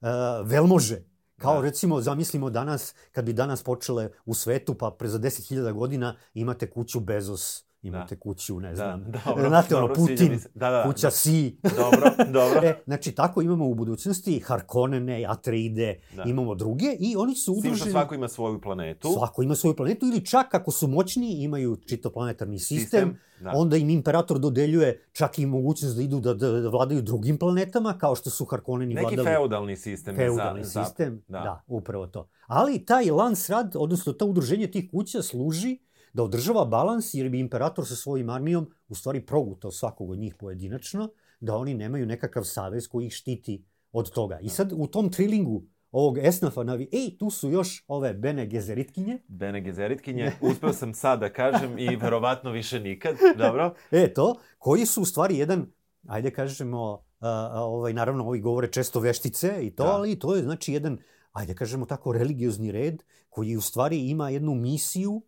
[0.00, 0.08] uh,
[0.44, 1.02] velmože.
[1.36, 1.60] Kao Da.
[1.60, 6.70] recimo, zamislimo danas, kad bi danas počele u svetu, pa pre za 10.000 godina imate
[6.70, 10.40] kuću Bezos, imate kuću, ne Da, znam, dobro, znate ono, dobro, Putin.
[10.54, 11.10] Da, da, kuća da.
[11.10, 11.56] Si.
[11.76, 12.60] Dobro, dobro.
[12.68, 16.22] E, znači, tako imamo u budućnosti Harkonnene, Atreide, Da.
[16.22, 17.90] imamo druge i oni su S tim što udruženi...
[17.90, 19.08] svako ima svoju planetu.
[19.14, 23.52] Svako ima svoju planetu ili čak ako su moćni imaju čitoplanetarni sistem, Da.
[23.54, 27.98] onda im imperator dodeljuje čak i mogućnost da idu da, da, da vladaju drugim planetama,
[27.98, 29.28] kao što su Harkonneni Neki vladali.
[29.28, 30.16] feudalni sistem.
[30.16, 31.38] feudalni za, sistem, da.
[31.38, 31.64] da.
[31.66, 32.28] upravo to.
[32.46, 35.78] Ali taj Lansrad, odnosno to udruženje tih kuća služi
[36.12, 40.34] da održava balans jer bi imperator sa svojim armijom u stvari progutao svakog od njih
[40.34, 41.08] pojedinačno,
[41.40, 44.38] da oni nemaju nekakav savez koji ih štiti od toga.
[44.42, 49.18] I sad u tom trilingu ovog esnafa navi, ej, tu su još ove Bene Gezeritkinje.
[49.28, 53.74] Bene Gezeritkinje, uspeo sam sad da kažem i verovatno više nikad, dobro?
[53.90, 55.66] E, to, koji su u stvari jedan,
[56.06, 59.90] ajde kažemo, a, ovaj, naravno, ovi govore često veštice i to, Da.
[59.90, 60.98] ali to je znači jedan,
[61.32, 65.22] ajde kažemo tako, religiozni red koji u stvari ima jednu misiju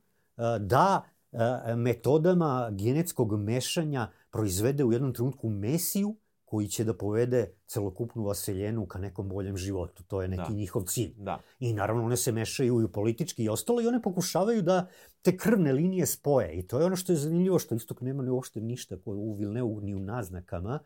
[0.60, 8.24] da a, metodama genetskog mešanja proizvede u jednom trenutku mesiju koji će da povede celokupnu
[8.24, 10.02] vaseljenu ka nekom boljem životu.
[10.04, 10.54] To je neki Da.
[10.54, 11.14] njihov cilj.
[11.16, 11.38] Da.
[11.60, 14.86] I naravno one se mešaju i u politički i ostalo i one pokušavaju da
[15.22, 16.58] te krvne linije spoje.
[16.58, 19.34] I to je ono što je zanimljivo, što istok nema ni uopšte ništa ko u
[19.34, 20.78] Vilneu ni u naznakama.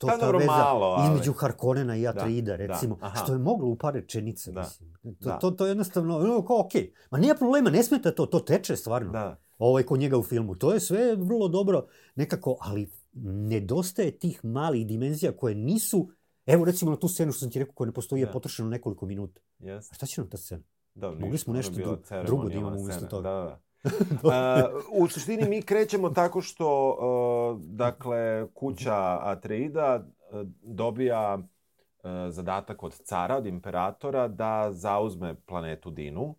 [0.00, 3.16] To ta dobro, veza malo, ali- između Harkonena i Atreida, da, recimo, aha.
[3.16, 4.92] što je moglo u par rečenica, Da, mislim.
[5.02, 5.38] To, da.
[5.38, 6.92] to, to jednostavno, ono, kao, okej.
[7.10, 9.12] Ma nije problema, ne smeta to, to teče stvarno.
[9.12, 9.36] Da.
[9.58, 10.54] Ovaj, kod njega u filmu.
[10.54, 12.90] To je sve vrlo dobro nekako, ali
[13.24, 16.08] nedostaje tih malih dimenzija koje nisu,
[16.46, 18.32] evo recimo na tu scenu što sam ti rekao, koja ne postoji, je Da.
[18.32, 19.40] potrošeno nekoliko minuta.
[19.60, 19.90] Yes.
[19.90, 20.62] A šta će nam ta scena?
[20.94, 23.22] Da, Mogli smo je nešto dru- drugo da imamo umjesto toga.
[23.22, 23.60] Da, da.
[24.22, 32.82] Uh, u suštini mi krećemo tako što, uh, dakle, kuća Atreida uh, dobija uh, zadatak
[32.82, 36.34] od cara, od imperatora, da zauzme planetu Dinu, uh,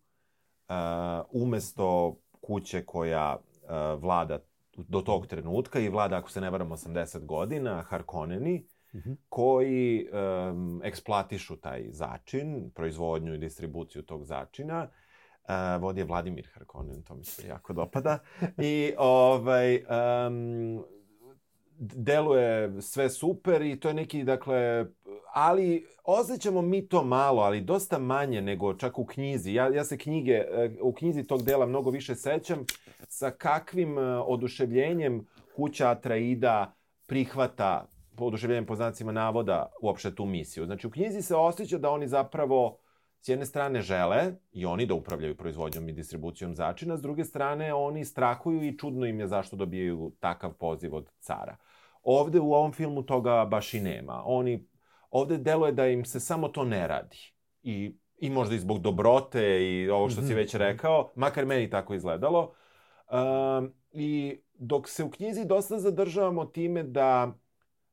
[1.31, 4.39] umesto kuće koja uh, vlada
[4.77, 9.11] do tog trenutka i vlada, ako se ne varam, 80 godina, Harkonneni, Mhm.
[9.29, 14.87] koji um, eksploatišu taj začin, proizvodnju i distribuciju tog začina.
[15.43, 18.19] Uh, vodi je Vladimir Harkonnen, to mi se jako dopada.
[18.57, 19.83] I ovaj,
[20.27, 20.83] um,
[21.81, 24.85] deluje sve super i to je neki, dakle,
[25.33, 29.53] ali osjećamo mi to malo, ali dosta manje nego čak u knjizi.
[29.53, 30.43] Ja, ja se knjige,
[30.81, 32.65] u knjizi tog dela mnogo više sećam
[33.07, 36.73] sa kakvim eh, oduševljenjem kuća Atraida
[37.07, 40.65] prihvata oduševljenjem po znacima navoda uopšte tu misiju.
[40.65, 42.77] Znači u knjizi se osjeća da oni zapravo
[43.21, 47.73] s jedne strane žele i oni da upravljaju proizvodnjom i distribucijom začina, s druge strane
[47.73, 51.55] oni strahuju i čudno im je zašto dobijaju takav poziv od cara.
[52.03, 54.21] Ovde u ovom filmu toga baš i nema.
[54.25, 54.67] Oni,
[55.09, 57.17] ovde deluje da im se samo to ne radi.
[57.63, 61.93] I, i možda i zbog dobrote i ovo što si već rekao, makar meni tako
[61.93, 62.53] izgledalo.
[63.11, 67.33] Um, I dok se u knjizi dosta zadržavamo time da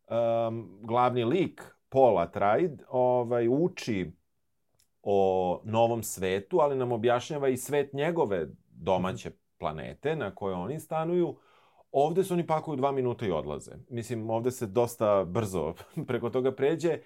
[0.09, 4.18] um, glavni lik, Paul Atreid, ovaj, uči
[5.03, 11.37] o novom svetu, ali nam objašnjava i svet njegove domaće planete na kojoj oni stanuju.
[11.93, 13.73] Ovde se oni pakuju dva minuta i odlaze.
[13.91, 15.75] Mislim, ovde se dosta brzo
[16.09, 16.99] preko toga pređe.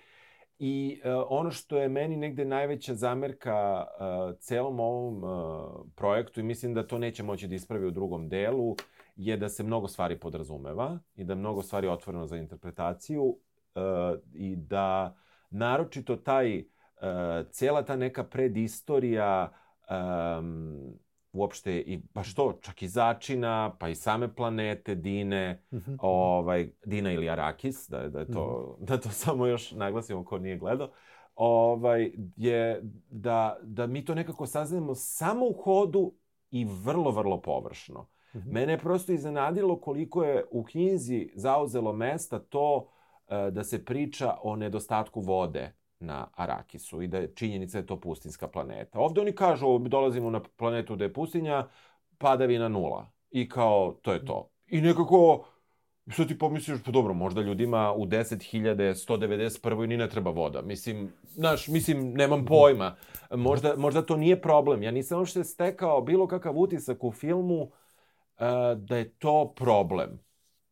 [0.59, 6.43] I uh, ono što je meni negde najveća zamerka uh, celom ovom uh, projektu i
[6.43, 8.77] mislim da to neće moći da ispravi u drugom delu,
[9.17, 13.33] je da se mnogo stvari podrazumeva i da mnogo stvari otvoreno za interpretaciju uh,
[14.35, 15.17] i da
[15.51, 16.65] naročito taj
[17.03, 19.53] uh, cela ta neka predistorija
[20.39, 20.93] um,
[21.33, 25.95] uopšte i baš to, čak i začina, pa i same planete, Dine, Mhm.
[25.99, 30.59] ovaj, Dina ili Arakis, da, da, je to, da to samo još naglasimo ko nije
[30.59, 30.91] gledao,
[31.35, 36.13] ovaj, je da, da mi to nekako saznamo samo u hodu
[36.51, 38.09] i vrlo, vrlo površno.
[38.35, 38.51] Mhm.
[38.53, 42.89] Mene je prosto iznenadilo koliko je u knjizi zauzelo mesta to
[43.29, 48.01] e, da se priča o nedostatku vode na Arakisu i da je činjenica je to
[48.01, 48.99] pustinska planeta.
[48.99, 51.69] Ovde oni kažu, dolazimo na planetu da je pustinja,
[52.19, 53.11] padavina nula.
[53.31, 54.51] I kao, to je to.
[54.67, 55.45] I nekako,
[56.09, 59.87] što ti pomisliš, pa dobro, možda ljudima u 10.191.
[59.87, 60.63] ni ne treba voda.
[60.63, 62.97] Mislim, znaš, mislim, nemam pojma.
[63.31, 64.83] Možda, možda to nije problem.
[64.83, 67.71] Ja nisam uopšte stekao bilo kakav utisak u filmu uh,
[68.77, 70.19] da je to problem.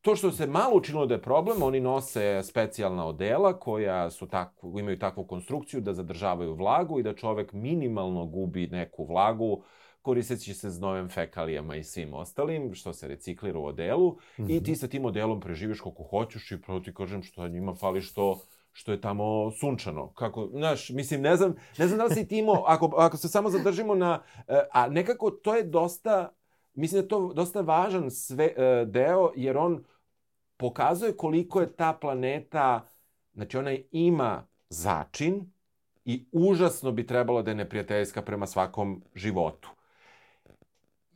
[0.01, 4.79] To što se malo učinilo da je problem, oni nose specijalna odela koja su tako,
[4.79, 9.63] imaju takvu konstrukciju da zadržavaju vlagu i da čovek minimalno gubi neku vlagu
[10.03, 14.17] koristeći se znojem fekalijama i svim ostalim, što se reciklira u odelu,
[14.49, 18.01] i ti sa tim odelom preživiš koliko hoćeš i pravo ti kažem što njima fali
[18.01, 18.41] što
[18.73, 20.13] što je tamo sunčano.
[20.13, 23.29] Kako, znaš, mislim, ne znam, ne znam da li si ti imao, ako, ako se
[23.29, 26.33] samo zadržimo na, e, a nekako to je dosta,
[26.75, 29.85] mislim da je to dosta važan sve, e, deo, jer on
[30.61, 32.89] pokazuje koliko je ta planeta,
[33.35, 35.53] znači ona ima začin
[36.05, 39.71] i užasno bi trebalo da je neprijateljska prema svakom životu.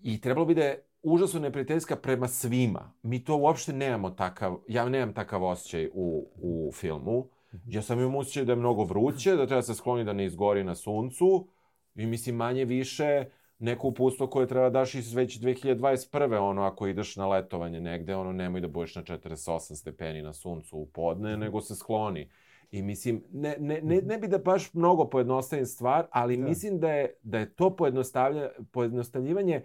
[0.03, 2.93] I trebalo bi da je užasno neprijateljska prema svima.
[3.03, 7.29] Mi to uopšte nemamo takav, ja nemam takav osjećaj u, u filmu.
[7.67, 10.65] Ja sam imam osjećaj da je mnogo vruće, da treba se skloni da ne izgori
[10.65, 11.49] na suncu
[11.95, 13.25] i mislim manje više
[13.59, 16.37] neko upustvo koje treba daš iz već 2021.
[16.39, 20.79] ono ako ideš na letovanje negde, ono nemoj da budeš na 48 stepeni na suncu
[20.79, 22.31] u podne, nego se skloni.
[22.71, 26.45] I mislim, ne, ne, ne, ne bi da baš mnogo pojednostavim stvar, ali Da.
[26.45, 29.63] mislim da je, da je to pojednostavlja, pojednostavljivanje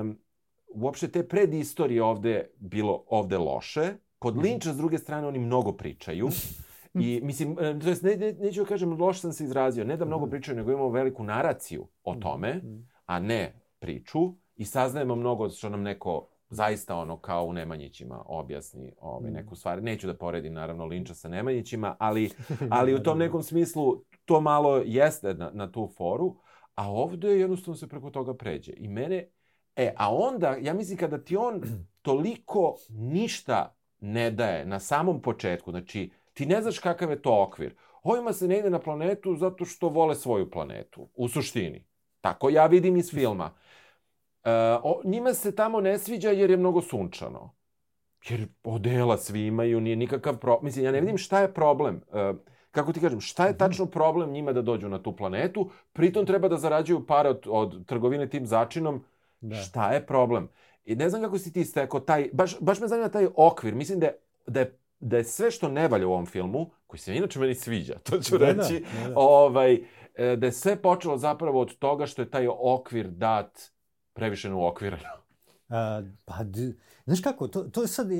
[0.00, 0.18] um,
[0.68, 3.92] uopšte te predistorije ovde bilo ovde loše.
[4.18, 4.42] Kod Mhm.
[4.42, 6.28] Linča, s druge strane, oni mnogo pričaju.
[6.94, 10.04] I, mislim, to jest, ne, ne, neću da kažem, loše sam se izrazio, ne da
[10.04, 10.30] mnogo Mhm.
[10.30, 12.60] pričaju, nego imamo veliku naraciju o tome,
[13.08, 14.34] a ne priču.
[14.56, 19.82] I saznajemo mnogo što nam neko zaista ono kao u Nemanjićima objasni ovaj, neku stvar.
[19.82, 22.30] Neću da poredim naravno Linča sa Nemanjićima, ali,
[22.70, 26.36] ali u tom nekom smislu to malo jeste na, na tu foru,
[26.74, 28.72] a ovde jednostavno se preko toga pređe.
[28.76, 29.28] I mene,
[29.76, 31.62] e, a onda, ja mislim kada ti on
[32.02, 37.74] toliko ništa ne daje na samom početku, znači ti ne znaš kakav je to okvir.
[38.02, 41.87] Ovima se ne ide na planetu zato što vole svoju planetu, u suštini.
[42.28, 43.50] Tako ja vidim iz filma.
[44.44, 44.50] E,
[44.82, 47.54] o, njima se tamo ne sviđa jer je mnogo sunčano.
[48.28, 50.64] Jer odela svi imaju, nije nikakav problem.
[50.64, 52.00] Mislim, ja ne vidim šta je problem.
[52.12, 52.32] E,
[52.70, 55.70] kako ti kažem, šta je tačno problem njima da dođu na tu planetu?
[55.92, 59.04] Pritom treba da zarađuju pare od, od trgovine tim začinom.
[59.40, 59.56] Da.
[59.56, 60.48] Šta je problem?
[60.84, 63.74] I ne znam kako si ti stekao taj, baš, baš me zanima taj okvir.
[63.74, 67.00] Mislim da je, da je, da je sve što ne valja u ovom filmu, koji
[67.00, 69.14] se inače meni sviđa, to ću Da, da, reći, da, da.
[69.14, 69.80] ovaj, e,
[70.18, 73.60] da je sve počelo zapravo od toga što je taj okvir dat
[74.12, 75.02] previše uokvireno.
[75.68, 76.34] A, pa,
[77.04, 78.16] znaš kako, to, to je sad, e,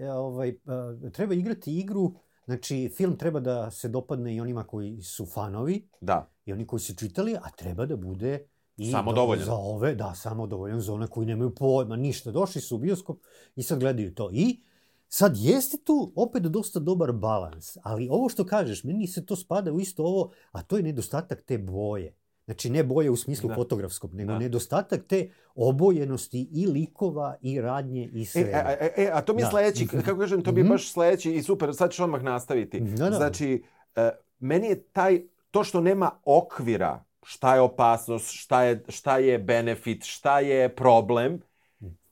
[0.00, 2.12] e, ovaj, e, treba igrati igru,
[2.44, 6.30] znači film treba da se dopadne i onima koji su fanovi, Da.
[6.44, 9.44] i oni koji su čitali, a treba da bude i Samodovoljan.
[9.44, 12.30] za ove, da, samo dovoljan za one koji nemaju pojma, ništa.
[12.30, 13.18] Došli su u bioskop
[13.56, 14.30] i sad gledaju to.
[14.32, 14.60] I
[15.08, 19.72] sad jeste tu opet dosta dobar balans, ali ovo što kažeš, meni se to spada
[19.72, 22.14] u isto ovo, a to je nedostatak te boje.
[22.44, 23.54] Znači ne boje u smislu Da.
[23.54, 24.38] fotografskog, nego Da.
[24.38, 28.52] nedostatak te obojenosti i likova i radnje i E, sve.
[28.54, 29.50] a, a, e, a to mi je Da.
[29.50, 30.72] sledeći, kako kažem, to mi je Mhm.
[30.72, 32.80] baš sledeći i super, sad ću odmah nastaviti.
[32.80, 33.16] Da, da.
[33.16, 33.62] Znači,
[33.96, 39.38] e, meni je taj, to što nema okvira, šta je opasnost, šta je, šta je
[39.38, 41.40] benefit, šta je problem,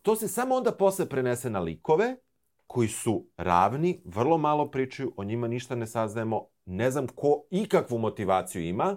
[0.03, 2.17] to se samo onda posle prenese na likove,
[2.67, 7.99] koji su ravni, vrlo malo pričaju, o njima ništa ne saznajemo, ne znam ko ikakvu
[7.99, 8.97] motivaciju ima,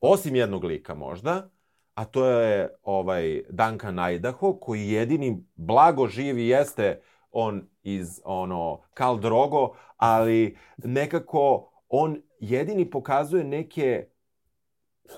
[0.00, 1.50] osim jednog lika možda,
[1.94, 9.18] a to je ovaj Duncan Idaho, koji jedini blago živi jeste on iz ono Kal
[9.18, 14.06] Drogo, ali nekako on jedini pokazuje neke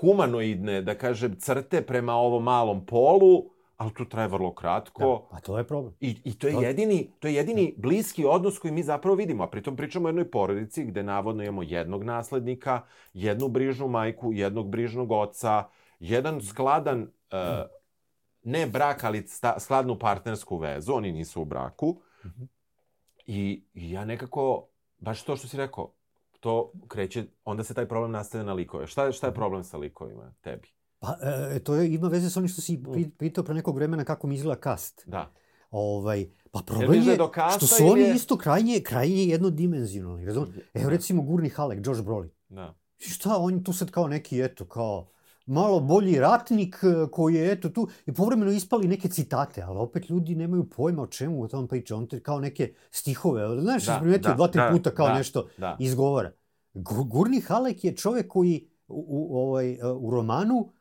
[0.00, 3.53] humanoidne, da kažem, crte prema ovom malom polu,
[3.84, 5.28] ali to traje vrlo kratko.
[5.30, 5.94] Da, a to je problem.
[6.00, 9.44] I, I to je To- jedini, to je jedini bliski odnos koji mi zapravo vidimo,
[9.44, 12.82] a pritom pričamo o jednoj porodici gde navodno imamo jednog naslednika,
[13.14, 15.64] jednu brižnu majku, jednog brižnog oca,
[16.00, 17.38] jedan skladan, uh,
[18.42, 22.00] ne brak, ali sta, skladnu partnersku vezu, oni nisu u braku.
[23.26, 24.68] I, I ja nekako,
[24.98, 25.92] baš to što si rekao,
[26.40, 28.86] to kreće, onda se taj problem nastavlja na likove.
[28.86, 30.68] Šta šta je problem sa likovima tebi?
[31.04, 31.18] Pa,
[31.50, 34.26] e, to je, ima veze sa onim što si pri- pitao pre nekog vremena kako
[34.26, 35.02] mi izgleda kast.
[35.06, 35.30] Da.
[35.70, 37.16] Ovaj, pa problem da je
[37.50, 40.54] što su oni je- isto krajnje, krajnje jednodimenzionalni, razumiješ?
[40.74, 42.30] Evo recimo Gurni Halek, Josh Brolin.
[42.48, 42.74] Da.
[42.98, 45.08] Šta, on je tu sad kao neki, eto, kao
[45.46, 50.10] malo bolji ratnik e, koji je, eto, tu i povremeno ispali neke citate, ali opet
[50.10, 51.96] ljudi nemaju pojma o čemu o tom priča.
[51.96, 55.08] On te kao neke stihove, znaš, Da, da, primetio da, dva, tri da, puta kao
[55.08, 55.76] da, nešto da.
[55.80, 56.32] izgovara.
[56.74, 60.73] Gu- Gurni Halek je čovek koji u, u, ovaj, e, u romanu e,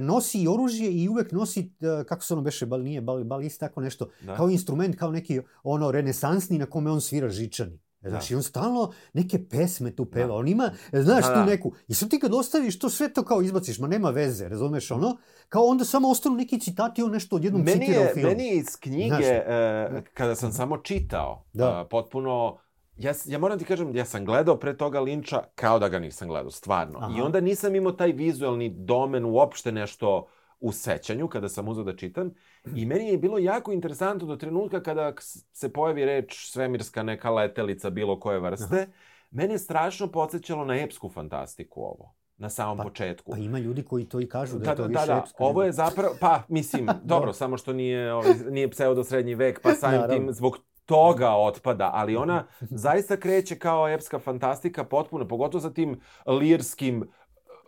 [0.00, 3.68] nosi i oružje i uvek nosi, e, kako se ono beše, bal, nije bal, balista,
[3.68, 4.36] tako nešto, Da.
[4.36, 7.78] kao instrument, kao neki ono renesansni na kome on svira žičani.
[8.00, 8.36] Znaš, Da.
[8.36, 10.26] on stalno neke pesme tu peva.
[10.26, 10.34] Da.
[10.34, 11.44] On ima, znaš, Da, tu da.
[11.44, 11.72] neku.
[11.88, 15.16] I sad ti kad ostaviš to sve to kao izbaciš, ma nema veze, razumeš ono?
[15.48, 18.28] Kao onda samo ostanu neki citati, on nešto odjednom Meni citira je, u filmu.
[18.28, 19.24] meni je iz knjige, Znaš.
[19.24, 21.80] e, kada sam samo čitao, Da.
[21.80, 22.58] a, potpuno...
[22.96, 26.28] Ja, ja moram ti kažem, ja sam gledao pre toga Linča kao da ga nisam
[26.28, 26.98] gledao, stvarno.
[26.98, 27.18] Aha.
[27.18, 30.26] I onda nisam imao taj vizualni domen uopšte nešto
[30.60, 32.30] u sećanju kada sam uzao da čitam.
[32.74, 35.12] I meni je bilo jako interesantno do trenutka kada
[35.52, 38.86] se pojavi reč svemirska neka letelica bilo koje vrste.
[39.30, 42.14] Mene je strašno podsjećalo na epsku fantastiku ovo.
[42.36, 43.32] Na samom Pa- početku.
[43.32, 45.20] Pa ima ljudi koji to i kažu da, Da, je to da, više da, da.
[45.20, 49.60] epsko Ovo je zapravo, pa mislim, dobro, samo što nije, ovaj, nije pseudo srednji vek,
[49.62, 50.16] pa samim Naravno.
[50.16, 56.00] tim zbog toga otpada, ali ona zaista kreće kao epska fantastika potpuno, pogotovo sa tim
[56.28, 57.04] lirskim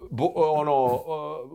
[0.02, 1.00] bo, ono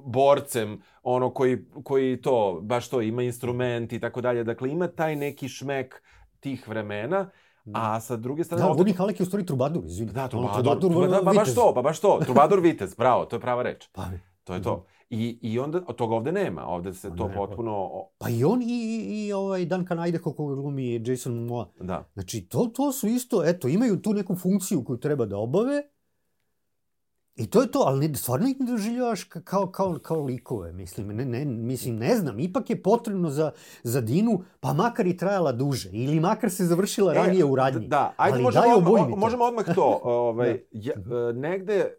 [0.04, 5.16] borcem ono koji koji to baš to ima instrument i tako dalje dakle ima taj
[5.16, 6.02] neki šmek
[6.40, 7.30] tih vremena
[7.68, 10.12] a sa druge strane Da, opet- Gurni Halek je u stvari trubadur, izvini.
[10.12, 12.96] da, Ono, trubadur, trubadur, ono, pa, da, pa baš to, pa baš to, trubadur vitez,
[12.96, 13.88] bravo, to je prava reč.
[13.90, 14.06] Pa,
[14.44, 14.86] To je to.
[15.14, 16.66] I, I onda, toga ovde nema.
[16.66, 17.72] Ovde se Pa to ne, potpuno...
[17.74, 21.70] o- Pa i on i, i, i ovaj Duncan Idaho koga glumi Jason Momoa.
[21.80, 22.10] Da.
[22.14, 25.84] Znači, to, to su isto, eto, imaju tu neku funkciju koju treba da obave
[27.36, 30.74] i to je to, ali ne, stvarno ih ne doživljavaš ka- kao, kao, kao likove,
[30.74, 33.52] mislim, ne, ne, mislim, ne znam, ipak je potrebno za,
[33.84, 37.86] za Dinu, pa makar i trajala duže, ili makar se završila ranije u radnji.
[37.86, 40.00] E, Da, ajde, Ali možemo, daj, odmah, možemo odmah to.
[40.04, 40.80] Ovaj, Da.
[40.82, 40.94] ja,
[41.30, 41.94] e, negde,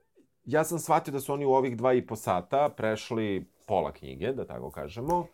[0.46, 4.33] ja sam shvatio da su oni u ovih dva i po sata prešli pola knjige,
[4.33, 5.26] da tako kažemo.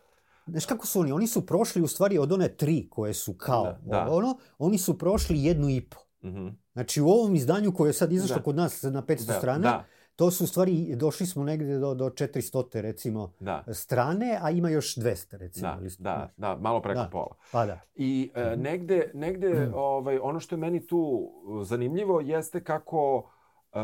[0.46, 1.12] Znaš kako su oni?
[1.12, 4.07] Oni su prošli u stvari od one tri koje su kao Da, da.
[4.11, 5.96] ono, oni su prošli jednu i po.
[6.25, 6.49] Mhm.
[6.73, 8.42] Znači u ovom izdanju koje je sad izašlo Da.
[8.42, 9.85] kod nas na 500 Da, strana, da.
[10.16, 12.35] to su u stvari, došli smo negde do, do 400
[12.75, 15.68] recimo Da, strane, a ima još 200 recimo.
[15.68, 17.09] da, ili- da, da, malo preko Da.
[17.09, 17.35] pola.
[17.53, 17.81] Pa da.
[17.94, 18.62] I e, Mhm.
[18.62, 19.75] negde, negde Mhm.
[19.75, 21.31] ovaj, ono što je meni tu
[21.62, 23.31] zanimljivo jeste kako
[23.73, 23.79] e,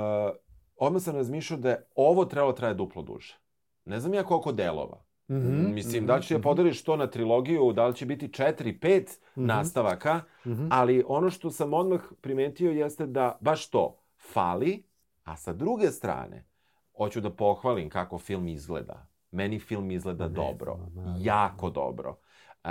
[0.77, 3.39] odmah sam razmišljao da je ovo trebalo traje duplo duže.
[3.85, 5.03] Ne znam ja koliko delova.
[5.31, 8.81] Mhm, Mislim, da li će da podeliš to na trilogiju, da li će biti četiri,
[8.81, 9.47] pet Mhm.
[9.47, 10.67] nastavaka, mhm.
[10.71, 14.85] ali ono što sam odmah primetio jeste da baš to fali,
[15.25, 16.47] a sa druge strane,
[16.97, 19.07] hoću da pohvalim kako film izgleda.
[19.31, 20.77] Meni film izgleda ne, dobro.
[20.77, 22.11] ma, ma, jako dobro.
[22.65, 22.71] Uh,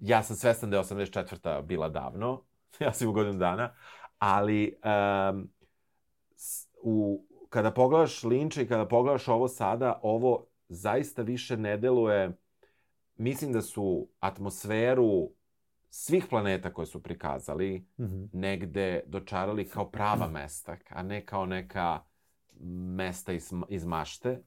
[0.00, 1.62] ja sam svestan da je 84.
[1.62, 2.42] bila davno.
[2.80, 3.74] ja sam u godinu dana.
[4.18, 4.78] Ali
[5.30, 5.48] um,
[6.36, 12.32] s- u, kada pogledaš Linča i kada pogledaš ovo sada, ovo zaista više ne deluje...
[13.16, 15.30] Mislim da su atmosferu
[15.90, 18.24] svih planeta koje su prikazali Mhm.
[18.32, 22.00] negde dočarali kao prava mesta, a ne kao neka
[22.94, 24.42] mesta iz, iz mašte.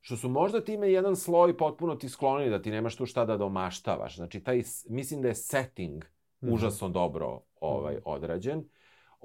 [0.00, 3.36] Što su možda time jedan sloj potpuno ti sklonili da ti nemaš tu šta da
[3.36, 4.16] domaštavaš.
[4.16, 6.04] Znači, taj, mislim da je setting
[6.42, 6.52] Mhm.
[6.52, 8.64] užasno dobro ovaj, odrađen.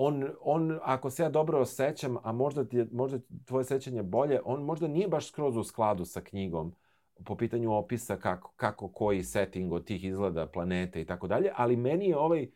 [0.02, 4.40] On, on, ako se ja dobro osjećam, a možda, ti je, možda tvoje sećanje bolje,
[4.46, 6.76] on možda nije baš skroz u skladu sa knjigom
[7.26, 11.76] po pitanju opisa kako, kako koji setting od tih izgleda planete i tako dalje, ali
[11.76, 12.48] meni je ovaj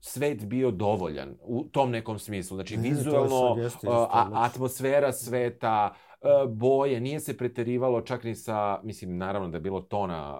[0.00, 2.56] svet bio dovoljan u tom nekom smislu.
[2.56, 4.40] Znači, Ne, vizualno, jeste, a, odlično.
[4.40, 9.80] atmosfera sveta, a, boje, nije se preterivalo čak ni sa, mislim, naravno da je bilo
[9.80, 10.38] tona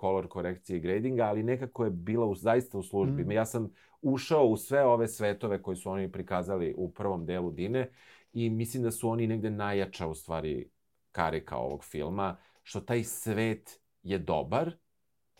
[0.00, 3.24] color korekcije i gradinga, ali nekako je bila u, zaista u službi.
[3.24, 3.30] Mm.
[3.30, 3.70] Ja sam
[4.06, 7.90] ušao u sve ove svetove koji su oni prikazali u prvom delu Dine
[8.32, 10.70] i mislim da su oni negde najjača u stvari
[11.12, 14.72] karika ovog filma, što taj svet je dobar,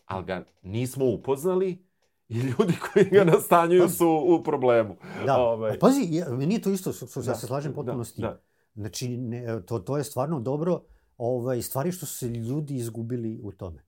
[0.05, 1.87] ali ga nismo upoznali
[2.29, 4.97] i ljudi koji ga nastanjuju su u problemu.
[5.27, 5.71] Da, Ovaj.
[5.71, 8.05] A pazi, ja, meni je to isto, što, što Da, ja se slažem potpuno da,
[8.05, 8.23] s tim.
[8.23, 8.43] da.
[8.75, 10.83] Znači, ne, to, to je stvarno dobro,
[11.17, 13.86] ovaj, stvari što su se ljudi izgubili u tome.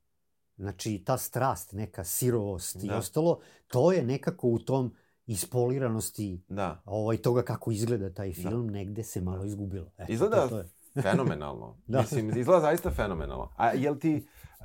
[0.59, 2.97] Znači, ta strast, neka sirovost i Da.
[2.97, 4.95] ostalo, to je nekako u tom
[5.27, 6.83] ispoliranosti Da.
[6.85, 9.87] ovaj, toga kako izgleda taj film, negde se malo izgubilo.
[9.99, 11.03] Eto, Izgleda to, to je.
[11.03, 11.77] fenomenalno.
[11.87, 12.01] Da.
[12.01, 13.51] Mislim, izgleda zaista fenomenalno.
[13.57, 14.27] A jel ti,
[14.59, 14.65] uh,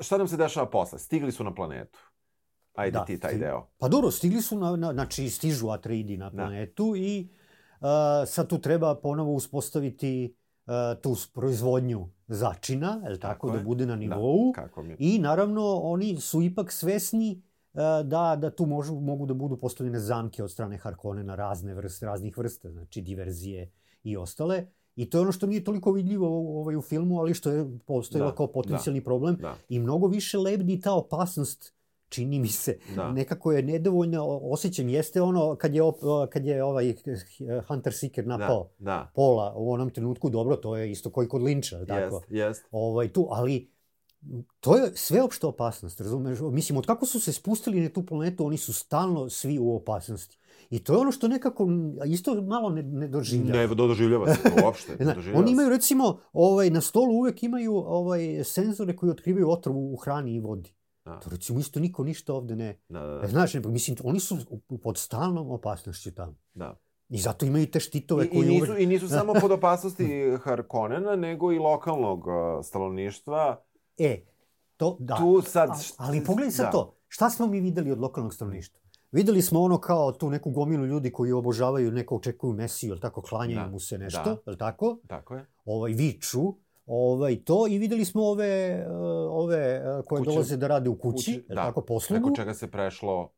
[0.00, 0.98] šta, nam se dešava posle?
[0.98, 1.98] Stigli su na planetu.
[2.74, 3.66] Ajde Da, ti taj deo.
[3.78, 6.36] Pa dobro, stigli su, na, na, znači stižu Atreidi na Da.
[6.36, 7.28] planetu i
[7.80, 7.86] uh,
[8.26, 10.34] sad tu treba ponovo uspostaviti
[10.66, 13.64] uh, tu proizvodnju začina, je li tako, Tako da je.
[13.64, 14.46] bude na nivou.
[14.46, 14.96] Da, kako mi...
[15.00, 17.42] I naravno, oni su ipak svesni
[17.72, 22.06] uh, da, da tu možu, mogu da budu postavljene zamke od strane Harkonnena razne vrste,
[22.06, 23.70] raznih vrsta, znači diverzije
[24.04, 24.66] i ostale.
[24.96, 27.66] I to je ono što nije toliko vidljivo u- ovaj, u filmu, ali što je
[27.80, 29.36] postojalo Da, kao potencijalni problem.
[29.36, 31.74] Da, I mnogo više lebdi ta opasnost,
[32.12, 33.12] čini mi se, da.
[33.12, 34.88] nekako je nedovoljno osjećam.
[34.88, 35.96] Jeste ono kad je, op,
[36.30, 36.94] kad je ovaj eh,
[37.68, 39.10] Hunter Seeker napao Da, da.
[39.14, 42.16] Pola u onom trenutku, dobro, to je isto koji kod Linča, tako?
[42.16, 42.66] Jest, jest.
[42.70, 43.72] Ovaj, tu, ali
[44.60, 46.38] to je sveopšta opasnost, razumeš?
[46.40, 50.38] Mislim, od kako su se spustili na tu planetu, oni su stalno svi u opasnosti.
[50.70, 51.68] I to je ono što nekako
[52.06, 53.60] isto malo ne, ne doživljava.
[53.60, 54.96] Ne, doživljava se uopšte.
[55.04, 59.76] ne doživljava oni imaju recimo ovaj na stolu uvek imaju ovaj senzore koji otkrivaju otrov
[59.76, 60.74] u hrani i vodi.
[61.04, 61.20] Da.
[61.20, 62.80] To recimo isto niko ništa ovde ne.
[62.88, 63.28] Da, da, E, da.
[63.28, 64.36] Znaš, ne, mislim oni su
[64.82, 66.34] pod stalnom opasnošću tamo.
[66.54, 66.78] da.
[67.08, 68.82] I zato imaju te štitove I, i, koji nisu, uvek...
[68.82, 72.32] I nisu samo pod opasnosti Harkonnena, nego i lokalnog uh,
[72.64, 73.64] stanovništva.
[73.98, 74.24] E,
[74.76, 75.16] to da.
[75.16, 75.70] Tu sad...
[75.70, 76.70] A- ali pogledaj sad da.
[76.70, 76.96] to.
[77.08, 78.80] Šta smo mi videli od lokalnog stanovništva?
[79.12, 83.22] Videli smo ono kao tu neku gomilu ljudi koji obožavaju, neko očekuju mesiju, jel tako,
[83.22, 84.36] klanjaju Da, mu se nešto, da.
[84.46, 84.98] jel tako?
[85.06, 85.46] Tako je.
[85.64, 86.54] ovaj, viču,
[86.86, 88.92] ovaj, to i videli smo ove, uh,
[89.32, 91.54] ove uh, koje Kuće- dolaze da rade u kući, kući, da.
[91.54, 92.22] tako, poslugu.
[92.22, 93.32] Preko čega se prešlo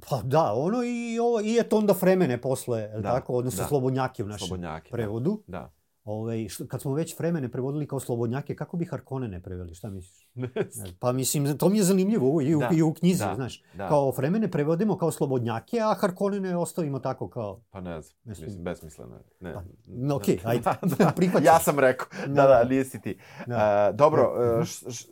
[0.00, 3.68] Pa da, ono i, ovo, i eto onda Fremene posle, Da, tako, odnosno da.
[3.68, 4.90] Slobodnjaki u našem slobodnjake.
[4.90, 5.42] prevodu.
[5.46, 5.72] Da.
[6.06, 10.28] Ovaj, što, kad smo već vremene prevodili kao slobodnjake, kako bi Harkonnene preveli, šta misliš?
[11.00, 13.62] Pa mislim, to mi je zanimljivo i u, Da, i u knjizi, da, znaš.
[13.74, 13.88] da.
[13.88, 17.60] Kao vremene prevodimo kao slobodnjake, a Harkonnene ostavimo tako kao...
[17.70, 19.22] Pa ne znam, Mislim- mislim, besmisleno je.
[19.40, 19.54] Ne.
[19.54, 20.62] Pa, no, okej, ajde,
[20.98, 21.44] da, prihvaćam.
[21.44, 22.64] Ja sam rekao, da, Da, da, da.
[22.66, 23.18] nisi ti.
[23.46, 23.88] Da.
[23.88, 24.60] E, dobro, Mhm.
[24.60, 25.08] e, š, š, e,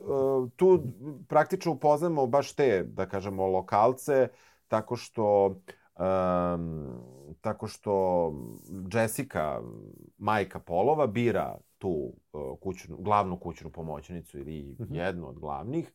[0.57, 0.83] tu
[1.29, 4.29] praktično upoznamo baš te, da kažemo, lokalce,
[4.69, 5.55] tako što
[5.99, 7.01] em,
[7.41, 8.33] tako što
[8.93, 9.61] Jessica,
[10.19, 14.95] majka Polova, bira tu e, kućnu, glavnu kućnu pomoćnicu ili Mhm.
[14.95, 15.93] jednu od glavnih.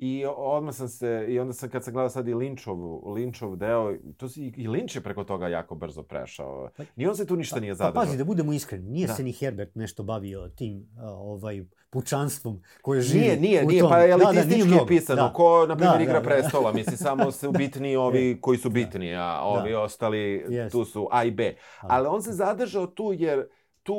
[0.00, 3.94] I odmah sam se, i onda sam kad sam gledao sad i Lynchov, Lynchov deo,
[4.16, 6.70] to si, i Lynch je preko toga jako brzo prešao.
[6.96, 8.02] Ni on se tu ništa nije Pa zadržao.
[8.02, 9.14] pazi, da budemo iskreni, nije Da.
[9.14, 13.90] se ni Herbert nešto bavio tim ovaj, pučanstvom koje živi Nije, nije, u nije, tom.
[13.90, 15.32] pa je Da, da, nije elitistički je pisano, Da.
[15.32, 16.24] ko, na primjer, Da, Igra da, da.
[16.26, 20.72] prestola, misli, samo su bitni ovi koji su bitni, a ovi ostali, Jest.
[20.72, 21.54] tu su A i B.
[21.80, 23.46] Ali on se zadržao tu, jer
[23.82, 23.94] tu,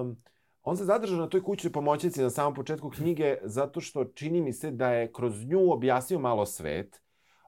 [0.00, 0.16] um,
[0.62, 4.52] on se zadržao na toj kućnoj pomoćnici na samom početku knjige, zato što čini mi
[4.52, 7.02] se da je kroz nju objasnio malo svet,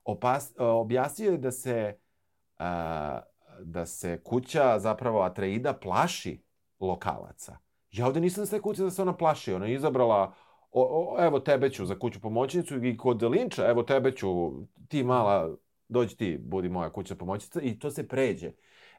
[0.05, 1.99] opas, objasnio je da se,
[2.59, 3.21] a,
[3.61, 6.43] da se kuća, zapravo Atreida, plaši
[6.81, 7.59] lokalaca.
[7.91, 9.53] Ja ovde nisam stekao utisak da se ona plaši.
[9.53, 10.35] Ona je izabrala,
[10.71, 14.53] o, o, evo tebe ću za kuću pomoćnicu i kod Linča, evo tebe ću,
[14.89, 15.57] ti mala,
[15.89, 18.53] dođi ti, budi moja kuća pomoćnica i to se pređe.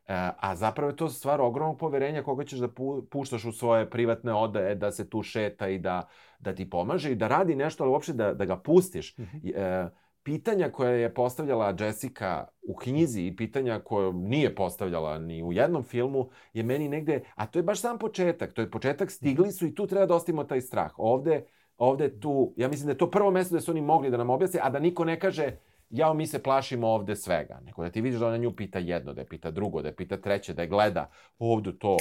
[0.08, 3.90] E, a zapravo je to stvar ogromnog poverenja koga ćeš da pu, puštaš u svoje
[3.90, 6.08] privatne odaje, da se tu šeta i da,
[6.40, 9.16] da ti pomaže i da radi nešto, ali uopšte da, da ga pustiš.
[9.56, 9.88] E,
[10.24, 15.84] pitanja koje je postavljala Jessica u knjizi i pitanja koje nije postavljala ni u jednom
[15.84, 19.66] filmu je meni negde, a to je baš sam početak, to je početak, stigli su
[19.66, 20.92] i tu treba da ostavimo taj strah.
[20.98, 21.46] Ovde,
[21.78, 24.30] ovde tu, ja mislim da je to prvo mesto da su oni mogli da nam
[24.30, 25.58] objasne, a da niko ne kaže
[25.90, 27.60] jao, mi se plašimo ovde svega.
[27.62, 29.96] Nego da ti vidiš da ona nju pita jedno, da je pita drugo, da je
[29.96, 31.10] pita treće, da je gleda
[31.40, 31.98] ovde to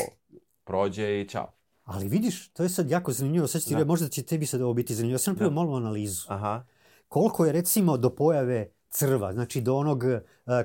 [0.65, 1.53] prođe i čao.
[1.85, 3.85] Ali vidiš, to je sad jako zanimljivo, sad ti Da.
[3.85, 5.15] možda će tebi sad ovo biti zanimljivo.
[5.15, 5.55] Ja sam napravio Da.
[5.55, 6.27] malu analizu.
[6.29, 6.65] Aha.
[7.09, 10.13] Koliko je recimo do pojave crva, znači do onog uh,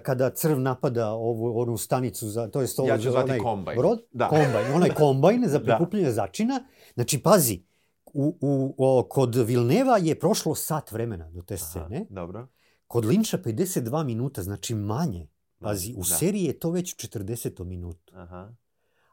[0.03, 3.77] kada crv napada ovu onu stanicu za to je ovo Ja ću za onaj kombajn.
[3.77, 4.27] Brod, Da.
[4.27, 5.65] kombajn, onaj kombajn za Da.
[5.65, 6.63] prikupljanje začina.
[6.93, 7.63] Znači pazi,
[8.05, 11.95] u, u, o, kod Vilneva je prošlo sat vremena do te scene.
[11.95, 12.47] Aha, dobro.
[12.87, 15.27] Kod Linča 52 minuta, znači manje.
[15.59, 16.03] Pazi, u Da.
[16.03, 17.63] seriji je to već u 40.
[17.63, 18.13] minutu.
[18.15, 18.53] Aha.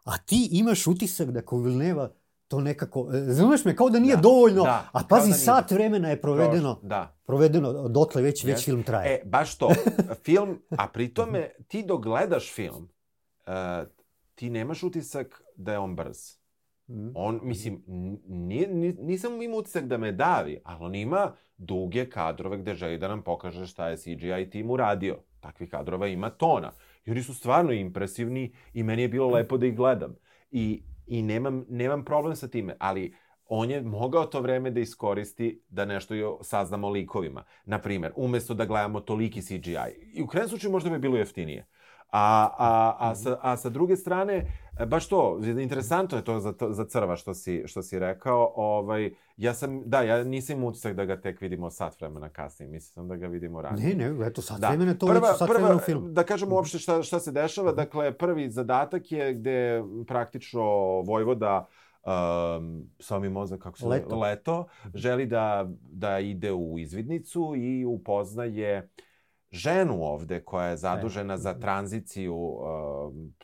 [0.05, 2.11] A ti imaš utisak da kod Vilneva
[2.49, 5.39] to nekako, e, razumeš me, kao da nije Da, dovoljno, da, a pazi, da nije
[5.39, 7.17] sat vremena je provedeno, Da.
[7.27, 8.65] provedeno dotle već, već Jeste.
[8.65, 9.15] film traje.
[9.15, 9.71] E, baš to.
[10.25, 12.89] Film, a pritome ti dok gledaš film,
[13.47, 13.53] uh,
[14.35, 16.19] ti nemaš utisak da je on brz.
[16.89, 17.09] Mhm.
[17.15, 17.83] On, mislim,
[18.27, 18.69] nije,
[18.99, 23.23] nisam imao utisak da me davi, ali on ima duge kadrove gde želi da nam
[23.23, 25.19] pokaže šta je CGI tim uradio.
[25.41, 26.73] Takvih kadrova ima tona.
[27.05, 30.15] I oni su stvarno impresivni i meni je bilo lepo da ih gledam.
[30.51, 33.15] I, i nemam, nemam problem sa time, ali
[33.47, 37.45] on je mogao to vreme da iskoristi da nešto i o- saznamo likovima.
[37.65, 40.13] Naprimer, umesto da gledamo toliki CGI.
[40.15, 41.67] I u krajnjem slučaju možda bi bilo jeftinije.
[42.11, 44.47] A, a, a, sa, a sa druge strane,
[44.87, 48.53] baš to, interesantno je to za, to, za crva što si, što si rekao.
[48.57, 52.71] Ovaj, ja sam, da, ja nisam utisak da ga tek vidimo sat vremena kasnije.
[52.71, 53.97] Mislim sam da ga vidimo ranije.
[53.97, 54.69] Ne, ne, eto, sat Da.
[54.69, 56.09] vremena to prva, već sat prva, vremena u filmu.
[56.09, 57.73] Da kažemo uopšte šta, šta se dešava.
[57.73, 60.63] Dakle, prvi zadatak je gde praktično
[61.01, 61.67] Vojvoda
[62.05, 64.19] um, sami mozak, kako se Leto.
[64.19, 68.89] leto, želi da, da ide u izvidnicu i upoznaje
[69.51, 73.35] ženu ovde koja je zadužena za tranziciju um,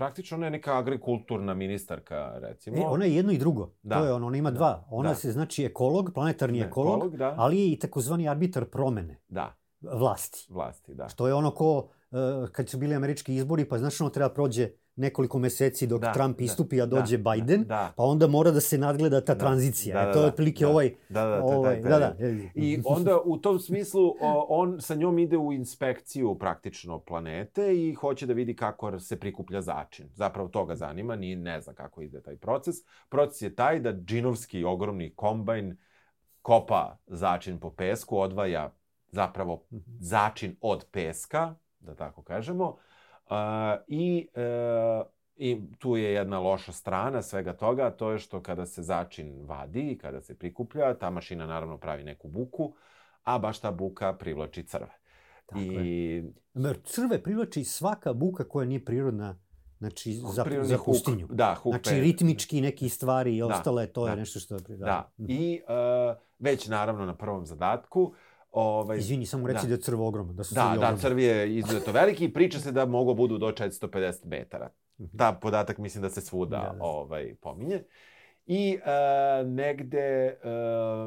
[0.00, 2.76] praktično ona je neka agrikulturna ministarka, recimo.
[2.76, 3.70] E, ona je jedno i drugo.
[3.82, 3.98] Da.
[3.98, 4.56] To je ono, ona ima Da.
[4.56, 4.84] dva.
[4.90, 5.14] Ona Da.
[5.14, 7.34] se znači ekolog, planetarni Ne, ekolog, ekolog, da.
[7.38, 10.46] ali je i takozvani arbitar promene Da, vlasti.
[10.50, 11.08] vlasti, da.
[11.08, 11.76] Što je ono ko,
[12.10, 12.18] uh,
[12.52, 16.38] kad su bili američki izbori, pa znaš ono treba prođe nekoliko meseci dok Da, Trump
[16.38, 17.92] da, istupi, a da, dođe da, Biden, da.
[17.96, 19.94] pa onda mora da se nadgleda ta Da, tranzicija.
[19.94, 20.70] da, E, da, to je da, otprilike da.
[20.70, 20.94] ovaj...
[21.08, 22.14] Da, da, ovaj, da, da.
[22.18, 22.48] period.
[22.54, 24.14] I onda u tom smislu
[24.48, 29.62] on sa njom ide u inspekciju praktično planete i hoće da vidi kako se prikuplja
[29.62, 30.08] začin.
[30.14, 32.76] Zapravo to ga zanima, ni ne zna kako ide taj proces.
[33.08, 35.76] Proces je taj da džinovski ogromni kombajn
[36.42, 38.72] kopa začin po pesku, odvaja
[39.12, 39.64] zapravo
[40.00, 42.76] začin od peska, da tako kažemo.
[43.88, 45.06] I, uh,
[45.36, 49.90] I tu je jedna loša strana svega toga, to je što kada se začin vadi
[49.90, 52.74] i kada se prikuplja, ta mašina naravno pravi neku buku,
[53.22, 54.98] a baš ta buka privlači crve.
[55.46, 56.24] Tako I
[56.54, 59.38] Mer, crve privlači svaka buka koja nije prirodna
[59.78, 61.26] znači, za, za huk- pustinju.
[61.30, 64.16] Da, huk Znači, ritmički neki stvari i Da, ostale, to je da.
[64.16, 64.60] nešto što je...
[64.60, 65.12] pri- Da.
[65.18, 68.14] I uh, već naravno na prvom zadatku
[68.50, 69.74] Ovaj, Izvini, samo reci da, da.
[69.74, 70.32] je crvo ogromno.
[70.32, 71.00] Da su Da, crvi da, ogromni.
[71.00, 74.70] crv je izuzetno veliki i priča se da mogu budu do 450 metara.
[75.16, 76.84] Ta podatak mislim da se svuda Da, da.
[76.84, 77.82] ovaj, pominje.
[78.46, 80.38] I e, negde, e,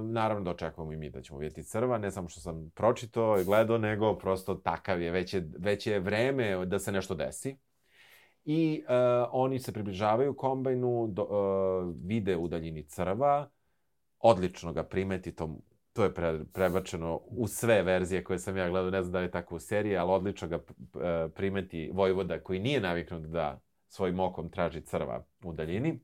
[0.03, 3.43] naravno da očekujemo i mi da ćemo vidjeti crva, ne samo što sam pročitao i
[3.43, 7.57] gledao, nego prosto takav je, već je, već je vreme da se nešto desi.
[8.45, 8.93] I e,
[9.31, 13.49] oni se približavaju kombajnu, do, e, vide u daljini crva,
[14.19, 15.57] odlično ga primeti, to,
[15.93, 19.25] to je pre, prebačeno u sve verzije koje sam ja gledao, ne znam da li
[19.25, 24.19] je tako u seriji, ali odlično ga e, primeti Vojvoda koji nije naviknut da svojim
[24.19, 25.99] okom traži crva u daljini.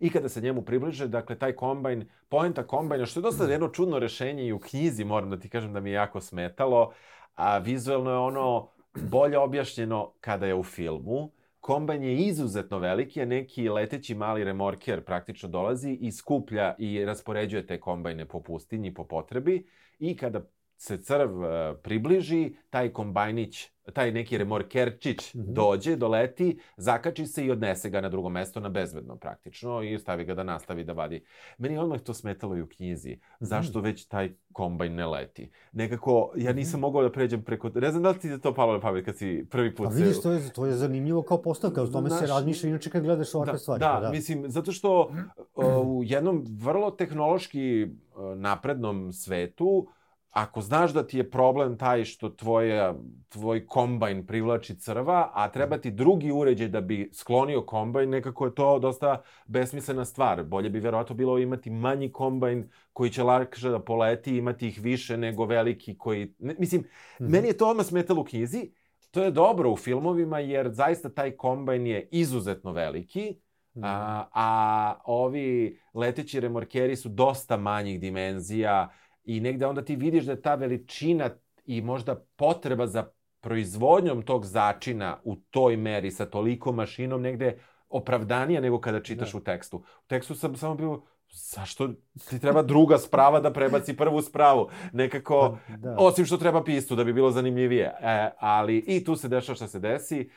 [0.00, 3.98] I kada se njemu približe, dakle, taj kombajn, poenta kombajna, što je dosta jedno čudno
[3.98, 6.92] rešenje i u knjizi, moram da ti kažem da mi je jako smetalo,
[7.34, 11.30] a vizuelno je ono bolje objašnjeno kada je u filmu.
[11.64, 17.66] Kombajn je izuzetno veliki, a neki leteći mali remorker praktično dolazi i skuplja i raspoređuje
[17.66, 19.66] te kombajne po pustinji, po potrebi.
[19.98, 20.42] I kada
[20.76, 25.52] se crv e, približi, taj kombajnić, taj neki remorkerčić Mhm.
[25.52, 30.24] dođe, doleti, zakači se i odnese ga na drugo mesto, na bezbedno praktično, i stavi
[30.24, 31.24] ga da nastavi da vadi.
[31.58, 33.10] Meni je odmah to smetalo i u knjizi.
[33.10, 33.20] Mhm.
[33.40, 35.50] Zašto već taj kombajn ne leti?
[35.72, 37.70] Nekako, ja nisam mogao da pređem preko...
[37.74, 39.92] Ne znam da li ti je to palo na pamet kad si prvi put...
[39.92, 42.90] Se- vidiš, to je, to je zanimljivo kao postavka, o tome se Znaš, razmišlja inače
[42.90, 43.80] kad gledaš ovakve da, stvari.
[43.80, 44.10] Da, pa da.
[44.10, 45.10] mislim, zato što
[45.54, 47.84] uh, u jednom vrlo tehnološki
[48.16, 49.86] uh, naprednom svetu,
[50.34, 52.94] ako znaš da ti je problem taj što tvoja,
[53.28, 58.54] tvoj kombajn privlači crva, a treba ti drugi uređaj da bi sklonio kombajn, nekako je
[58.54, 60.44] to dosta besmislena stvar.
[60.44, 65.16] Bolje bi verovatno bilo imati manji kombajn koji će lakše da poleti, imati ih više
[65.16, 66.34] nego veliki koji...
[66.38, 66.84] Ne, mislim,
[67.20, 67.30] Mhm.
[67.30, 68.70] meni je to odmah smetalo u knjizi,
[69.10, 73.36] To je dobro u filmovima jer zaista taj kombajn je izuzetno veliki,
[73.74, 73.84] Mhm.
[73.84, 78.88] a, a ovi leteći remorkeri su dosta manjih dimenzija
[79.24, 81.30] i negde onda ti vidiš da ta veličina
[81.64, 83.06] i možda potreba za
[83.40, 87.58] proizvodnjom tog začina u toj meri sa tolikom mašinom negde
[87.88, 89.38] opravdanija nego kada čitaš Da.
[89.38, 89.76] u tekstu.
[89.76, 91.02] U tekstu sam samo bio,
[91.32, 91.88] zašto
[92.28, 94.68] ti treba druga sprava da prebaci prvu spravu?
[94.92, 95.96] Nekako, Pa, da.
[95.98, 97.92] Osim što treba pistu da bi bilo zanimljivije.
[98.00, 100.30] E, ali i tu se dešava šta se desi.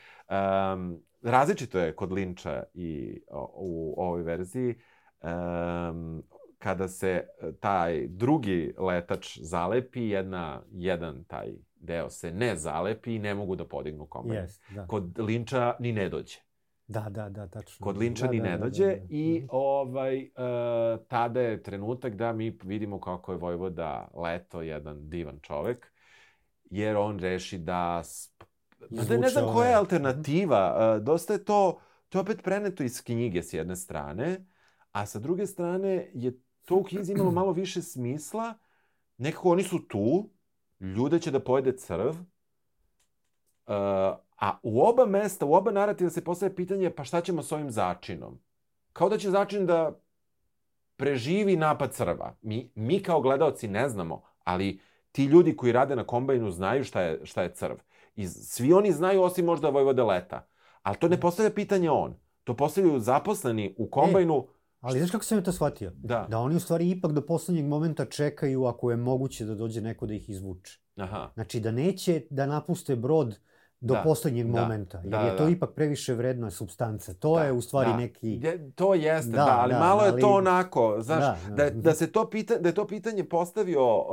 [0.74, 4.76] Um, različito je kod Linča i o, u ovoj verziji.
[5.22, 6.24] Um,
[6.58, 7.28] kada se
[7.60, 13.66] taj drugi letač zalepi, jedna, jedan taj deo se ne zalepi i ne mogu da
[13.66, 14.42] podignu kombajn.
[14.42, 14.88] Jest, da.
[14.88, 16.38] Kod Linča ni ne dođe.
[16.88, 17.84] Da, da, da, tačno.
[17.84, 19.02] Kod Linča da, ni da, ne da, dođe da, da.
[19.10, 19.48] i Mhm.
[19.50, 20.30] ovaj, e,
[21.08, 25.92] tada je trenutak da mi vidimo kako je Vojvoda Leto jedan divan čovek,
[26.66, 28.04] jer on reši da...
[28.82, 30.62] Ma da ne znam Izvuče koja je ove- alternativa.
[30.98, 31.80] e, dosta je to,
[32.10, 34.46] to je opet preneto iz knjige s jedne strane,
[34.92, 36.32] a sa druge strane je
[36.68, 38.54] to u knjizi imalo malo više smisla.
[39.18, 40.30] Nekako oni su tu,
[40.80, 42.14] ljude će da pojede crv,
[43.68, 43.74] Uh,
[44.38, 47.72] a u oba mesta, u oba narativa se postavlja pitanje pa šta ćemo s ovim
[47.72, 48.40] začinom?
[48.94, 50.00] Kao da će začin da
[50.96, 52.36] preživi napad crva.
[52.42, 54.80] Mi, mi kao gledaoci ne znamo, ali
[55.12, 57.76] ti ljudi koji rade na kombajnu znaju šta je, šta je crv.
[58.16, 60.48] I svi oni znaju osim možda Vojvode Leta.
[60.84, 62.16] Ali to ne postavlja pitanje on.
[62.44, 64.48] To postavljaju zaposleni u kombajnu.
[64.88, 65.92] Ali znaš kako sam ja to shvatio?
[65.94, 66.28] Da.
[66.30, 70.06] Da oni u stvari ipak do poslednjeg momenta čekaju ako je moguće da dođe neko
[70.06, 70.80] da ih izvuče.
[70.96, 71.30] Aha.
[71.34, 73.40] Znači da neće da napuste brod
[73.80, 75.50] do Da, poslednjeg da, momenta, jer da, je to da.
[75.50, 77.14] ipak previše vredna substanca.
[77.14, 77.98] To Da, je u stvari da.
[77.98, 78.30] neki...
[78.34, 81.56] Je, to jeste, da, Da, ali da, malo je ali- to onako, znaš, Da, da,
[81.56, 81.70] da.
[81.70, 84.06] da, da se to pita, da je to pitanje postavio uh,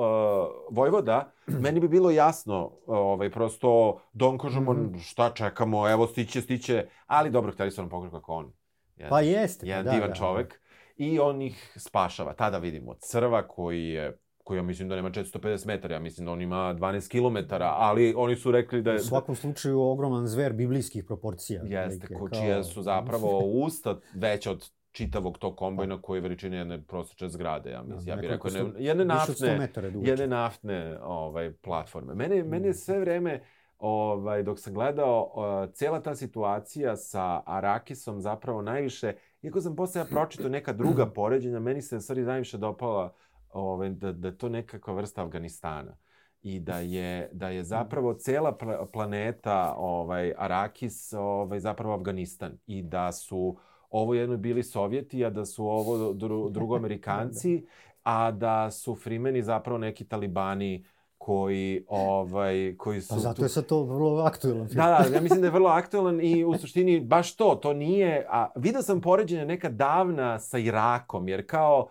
[0.71, 4.99] Vojvoda, meni bi bilo jasno, ovaj, prosto Don kažemo Mhm.
[4.99, 8.53] šta čekamo, evo stiće, stiće, ali dobro, hteli su nam pokažu kako on.
[8.97, 9.67] Jedan, Pa jeste.
[9.67, 10.61] jedan pa da, divan da, čovek.
[10.97, 12.33] I on ih spašava.
[12.33, 16.33] Tada vidimo crva koji je koji ja mislim da nema 450 metara, ja mislim da
[16.33, 18.99] on ima 12 kilometara, ali oni su rekli da U je...
[18.99, 21.63] svakom slučaju ogroman zver biblijskih proporcija.
[21.65, 26.57] Jeste, ko, kao- čija su zapravo usta veća od čitavog tog kombajna koji je veličine
[26.57, 28.09] jedne prosječne zgrade, ja mislim.
[28.09, 32.15] Ja bih rekao, ne, jedne više od 100 naftne, jedne naftne ovaj, platforme.
[32.15, 33.43] Mene, mene je sve vreme,
[33.79, 39.15] ovaj, dok sam gledao, uh, cijela ta situacija sa Arakisom zapravo najviše,
[39.45, 43.15] iako sam posle ja pročitao neka druga poređenja, meni se stvari najviše dopala
[43.51, 45.97] ovaj, da, da je to nekakva vrsta Afganistana.
[46.43, 52.59] I da je da je zapravo cela pla- planeta ovaj Arakis ovaj zapravo Afganistan.
[52.67, 53.57] I da su
[53.91, 57.67] ovo jedno bili Sovjeti, a da su ovo dru, drugo Amerikanci,
[58.03, 60.85] a da su Frimeni zapravo neki talibani
[61.25, 63.15] koji, ovaj, koji su...
[63.15, 64.77] Pa zato je sad to vrlo aktuelan film.
[64.77, 68.27] Da, da, ja mislim da je vrlo aktualan i u suštini baš to, to nije...
[68.31, 71.87] A vidio sam poređenje neka davna sa Irakom, jer kao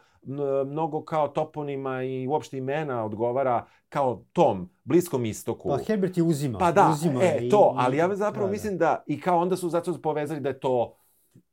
[0.65, 5.69] mnogo kao toponima i uopšte imena odgovara kao tom, Bliskom istoku.
[5.69, 6.59] Pa Herbert je uzima.
[6.59, 9.55] Pa da, uzima e, i- to, ali ja zapravo da, mislim da, i kao onda
[9.55, 10.95] su zato povezali da je to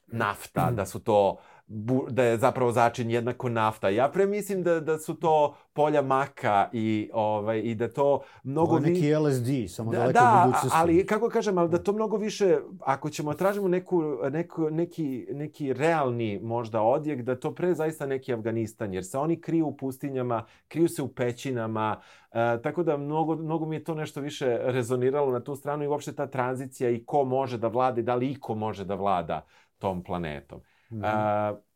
[0.06, 1.36] nafta, da su to,
[1.72, 3.88] bu, da je zapravo začin jednako nafta.
[3.88, 8.70] Ja pre mislim da, da su to polja maka i, ovaj, i da to mnogo...
[8.70, 10.78] Ovo je vi- neki LSD, samo Da, daleko da, budućnosti.
[10.78, 15.72] ali kako kažem, ali da to mnogo više, ako ćemo tražimo neku, neku, neki, neki
[15.72, 20.44] realni možda odjek, da to pre zaista neki Afganistan, jer se oni kriju u pustinjama,
[20.68, 22.00] kriju se u pećinama,
[22.32, 25.88] e, tako da mnogo, mnogo mi je to nešto više rezoniralo na tu stranu i
[25.88, 29.44] uopšte ta tranzicija i ko može da vlada i da li iko može da vlada
[29.78, 30.60] tom planetom.
[30.90, 31.04] Mhm.
[31.04, 31.08] E,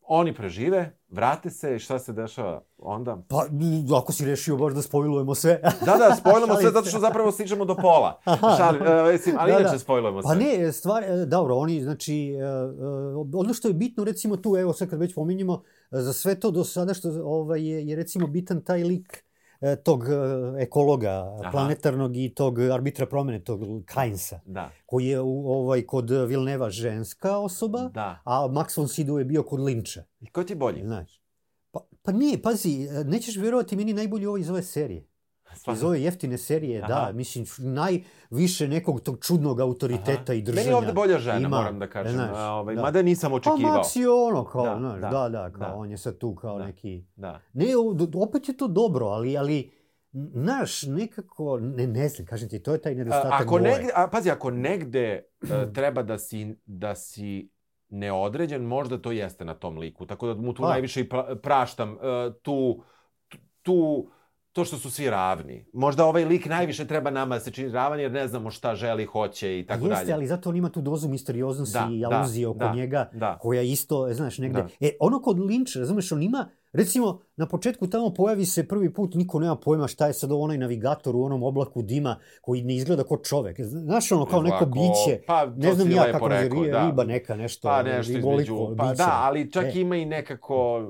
[0.07, 3.17] oni prežive, vrate se i šta se dešava onda?
[3.27, 3.45] Pa,
[3.97, 5.59] ako si rešio baš da spojlujemo sve.
[5.85, 8.19] Da, da, Šalim sve zato što zapravo stižemo do pola.
[8.57, 9.79] Šalim, uh, mislim, ali Da, inače da.
[9.79, 10.43] spojlujemo Pa sve.
[10.43, 14.73] ne, stvar, e, dobro, oni, znači, e, e, ono što je bitno, recimo tu, evo
[14.73, 15.61] sad kad već pominjemo,
[15.91, 19.24] e, za sve to do sada što ovaj, je, je recimo bitan taj lik e,
[19.83, 21.51] tog e, ekologa Aha.
[21.51, 27.37] planetarnog i tog arbitra promene, tog Kainsa, Da, koji je u, ovaj, kod Vilneva ženska
[27.37, 28.21] osoba, da.
[28.23, 30.03] a Max von Sydow je bio kod Linča.
[30.19, 30.83] I ko ti bolji?
[30.83, 31.21] Znaš.
[31.71, 35.07] Pa, pa nije, pazi, e, nećeš vjerovati, meni najbolji ovo iz ove serije.
[35.73, 36.87] Iz ove jeftine serije, Aha.
[36.87, 40.61] da, mislim, najviše nekog tog čudnog autoriteta i držanja.
[40.61, 42.13] Meni je ovde bolja žena, ima, moram da kažem.
[42.13, 42.81] znaš, A, ovaj, da.
[42.81, 43.77] Mada nisam Pa očekivao.
[43.77, 45.75] Max je ono, kao, Da, znaš, da, da, da, kao, da.
[45.75, 46.65] on je sad tu kao Da.
[46.65, 47.03] neki...
[47.15, 47.41] Da.
[47.53, 47.65] Ne,
[48.15, 49.71] opet je to dobro, ali, ali,
[50.11, 53.61] znaš, nekako, ne, ne znam, kažem ti, to je taj A, nedostatak ako boje.
[53.63, 55.23] negde, a, pazi, ako negde e,
[55.73, 57.49] treba da si, da si
[57.89, 60.05] neodređen, možda to jeste na tom liku.
[60.05, 60.69] Tako da mu tu Pa.
[60.69, 61.97] najviše i pra, praštam e,
[62.41, 62.83] tu,
[63.61, 64.07] tu,
[64.55, 65.65] to što su svi ravni.
[65.73, 69.05] Možda ovaj lik najviše treba nama da se čini ravan jer ne znamo šta želi,
[69.05, 70.13] hoće i tako Jeste, dalje.
[70.13, 73.37] ali zato on ima tu dozu misterioznosti Da, i da, aluzije oko da, njega, Da,
[73.41, 74.61] koja isto, znaš, negde...
[74.61, 74.67] Da.
[74.79, 79.13] E, ono kod Lynch, razumeš, on ima, recimo, na početku tamo pojavi se prvi put,
[79.13, 83.03] niko nema pojma šta je sad onaj navigator u onom oblaku dima koji ne izgleda
[83.03, 83.61] kao čovek.
[83.61, 86.85] Znaš, ono, kao neko Ovako, biće, Pa, ne znam ja kako rekao, rekao, da.
[86.87, 88.95] riba neka, nešto, Pa nešto između, pa biće.
[88.97, 89.79] da, ali čak E.
[89.79, 90.83] ima i nekako,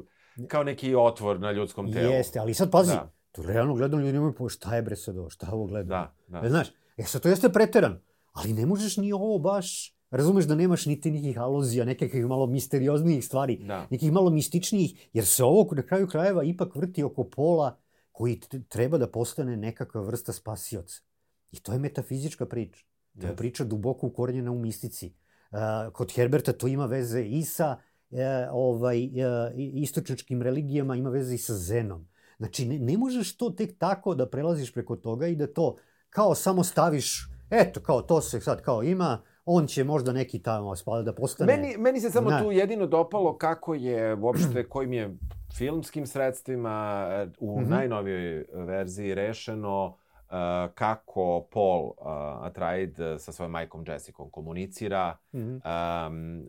[0.48, 2.12] kao neki otvor na ljudskom telu.
[2.12, 3.16] Jeste, ali sad pazi, Da.
[3.36, 5.88] Tu realno gledam ljudi nemaju pojma šta je bre sad ovo, šta ovo gledam.
[5.88, 6.48] Da, da.
[6.48, 6.68] E, znaš,
[6.98, 8.00] e sad to jeste preteran,
[8.34, 13.26] ali ne možeš ni ovo baš, razumeš da nemaš niti nekih aluzija, nekakvih malo misterioznijih
[13.26, 13.88] stvari, Da.
[13.90, 17.78] nekih malo mističnijih, jer se ovo na kraju krajeva ipak vrti oko pola
[18.12, 21.02] koji treba da postane nekakva vrsta spasioca.
[21.52, 22.86] I to je metafizička priča.
[23.22, 25.14] To je priča duboko ukorenjena u mistici.
[25.52, 27.78] Uh, kod Herberta to ima veze i sa
[28.12, 29.10] e, ovaj, e,
[29.56, 32.08] istočničkim religijama, ima veze i sa Zenom.
[32.38, 35.76] Znači, ne, ne možeš to tek tako da prelaziš preko toga i da to
[36.10, 40.76] kao samo staviš, eto, kao to se sad kao ima, on će možda neki tamo
[40.76, 41.58] spada da postane...
[41.58, 42.40] Meni, meni se samo Da.
[42.40, 45.18] tu jedino dopalo kako je uopšte, kojim je
[45.54, 47.08] filmskim sredstvima
[47.40, 47.70] u Mhm.
[47.70, 50.36] najnovijoj verziji rešeno e,
[50.76, 51.94] kako Paul uh,
[52.42, 55.18] Atreides sa svojom majkom Jessicom komunicira.
[55.36, 55.56] Mhm.
[55.56, 55.62] Um,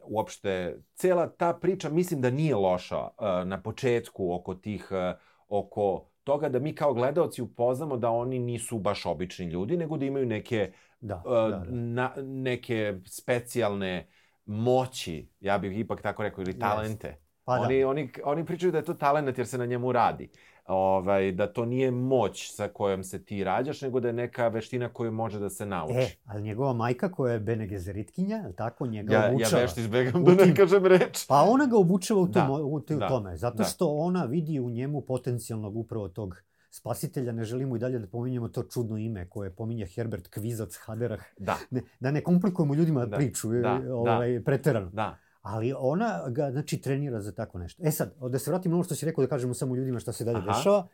[0.04, 3.08] uopšte, cela ta priča mislim da nije loša uh,
[3.44, 5.18] na početku oko tih, uh,
[5.48, 10.04] oko toga da mi kao gledaoci upoznamo da oni nisu baš obični ljudi, nego da
[10.04, 11.64] imaju neke Da, uh, da, da.
[11.68, 14.08] Na, neke specijalne
[14.46, 17.16] moći, ja bih ipak tako rekao, ili talente.
[17.44, 17.88] Pa oni, da.
[17.88, 20.30] oni, oni pričaju da je to talent jer se na njemu radi.
[20.68, 24.88] Ovaj, da to nije moć sa kojom se ti rađaš, nego da je neka veština
[24.88, 25.94] koju može da se nauči.
[25.94, 29.62] E, ali njegova majka koja je Bene Gezeritkinja, tako, njega ja, ja obučava.
[29.62, 31.26] vešti izbegam da ne kažem reč.
[31.28, 33.64] Pa ona ga obučava u, tom, Da, u, u da, tome, zato da.
[33.64, 36.36] što ona vidi u njemu potencijalnog upravo tog
[36.70, 41.20] spasitelja, ne želimo i dalje da pominjemo to čudno ime koje pominje Herbert Kvizac Haderah,
[41.38, 44.90] Da, ne, da ne komplikujemo ljudima Da, priču, da, da, ovaj, preterano.
[44.90, 45.18] da.
[45.46, 47.82] Ali ona ga, znači, trenira za tako nešto.
[47.86, 50.12] E sad, da se vratim na ono što si rekao, da kažemo samo ljudima šta
[50.12, 50.52] se dalje Aha.
[50.52, 50.86] dešava.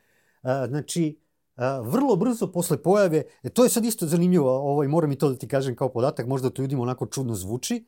[0.43, 1.19] A, znači,
[1.57, 5.29] a, vrlo brzo posle pojave, e, to je sad isto zanimljivo, ovaj, moram i to
[5.29, 7.85] da ti kažem kao podatak, možda to ljudima onako čudno zvuči,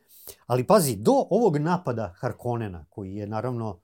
[0.46, 3.80] ali pazi, do ovog napada Harkonena, koji je naravno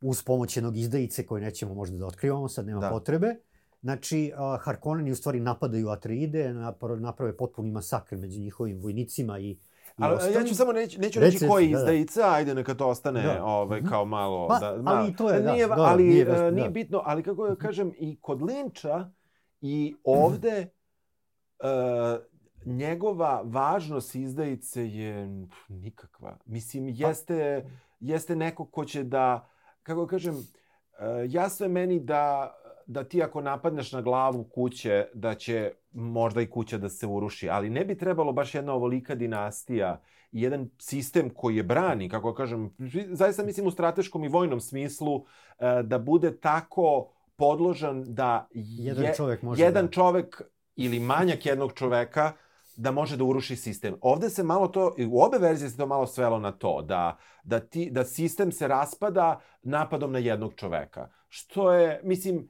[0.00, 2.90] uz pomoć jednog izdajice koje nećemo možda da otkrivamo, sad nema Da.
[2.90, 3.36] potrebe,
[3.82, 9.50] Znači, a, Harkonneni u stvari napadaju Atreide, napra- naprave potpuni masakr među njihovim vojnicima i,
[9.50, 9.58] i
[9.98, 10.46] Ali ja ostalim.
[10.46, 11.78] ću samo neću, neću reći koji da, da.
[11.78, 13.44] izdajica, ajde neka to ostane Da.
[13.44, 13.88] ovaj, Mhm.
[13.88, 14.48] kao malo...
[14.48, 16.70] Pa, da, ali i to je, da, nije, dobro, ali, nije baš- nije da.
[16.70, 19.10] bitno, ali kako da kažem, i kod Linča
[19.60, 20.68] i ovde
[21.58, 22.20] uh,
[22.66, 26.36] njegova važnost izdajice je pf, nikakva.
[26.46, 27.66] Mislim, jeste,
[28.00, 29.48] jeste neko ko će da,
[29.82, 30.44] kako da kažem, uh,
[31.26, 32.54] jasno je meni da
[32.88, 37.48] da ti ako napadneš na glavu kuće, da će možda i kuća da se uruši,
[37.50, 40.00] ali ne bi trebalo baš jedna ovolika dinastija
[40.32, 42.74] i jedan sistem koji je brani, kako kažem,
[43.10, 45.24] zaista mislim u strateškom i vojnom smislu,
[45.58, 50.42] e, da bude tako podložan da Jedan je, čovek može jedan da- čovek
[50.76, 52.32] ili manjak jednog čoveka
[52.76, 53.94] da može da uruši sistem.
[54.00, 57.60] Ovde se malo to, u obe verzije se to malo svelo na to, da, da,
[57.60, 61.08] ti, da sistem se raspada napadom na jednog čoveka.
[61.28, 62.48] Što je, mislim,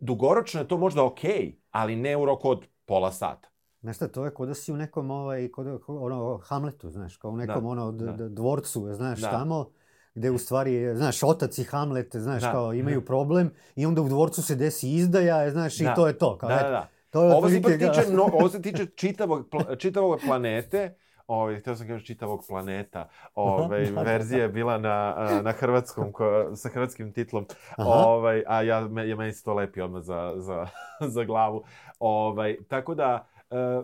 [0.00, 3.48] dugoročno je to možda okej, ali ne u roku od pola sata.
[3.80, 7.16] Znaš šta, to je kod da si u nekom, ovaj, kod, da- ono, Hamletu, znaš,
[7.16, 8.28] kao u nekom Da, ono, da.
[8.28, 9.30] dvorcu, znaš, Da.
[9.30, 9.70] tamo,
[10.14, 12.52] gde u stvari, znaš, otac i Hamlet, znaš, Da.
[12.52, 15.84] kao imaju problem i onda u dvorcu se desi izdaja, znaš, Da.
[15.84, 16.38] i to je to.
[16.38, 16.88] Kao, Da, da, da.
[17.10, 20.96] To je Ovo se tiče, no, ovo se tiče čitavog, pla, čitavog planete,
[21.28, 23.08] Ovaj, htio sam kažem čitavog planeta.
[23.34, 27.46] Ovaj, Da, da, verzija je bila na, na hrvatskom, ko, sa hrvatskim titlom.
[27.76, 27.88] Aha.
[27.90, 30.66] Ovaj, a ja, me, ja meni se to lepi odmah za, za,
[31.14, 31.64] za glavu.
[31.98, 33.82] Ovaj, tako da, e,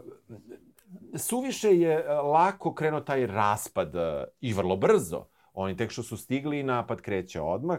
[1.16, 5.24] suviše je e, lako krenuo taj raspad e, i vrlo brzo.
[5.52, 7.78] Oni tek što su stigli, napad kreće odmah.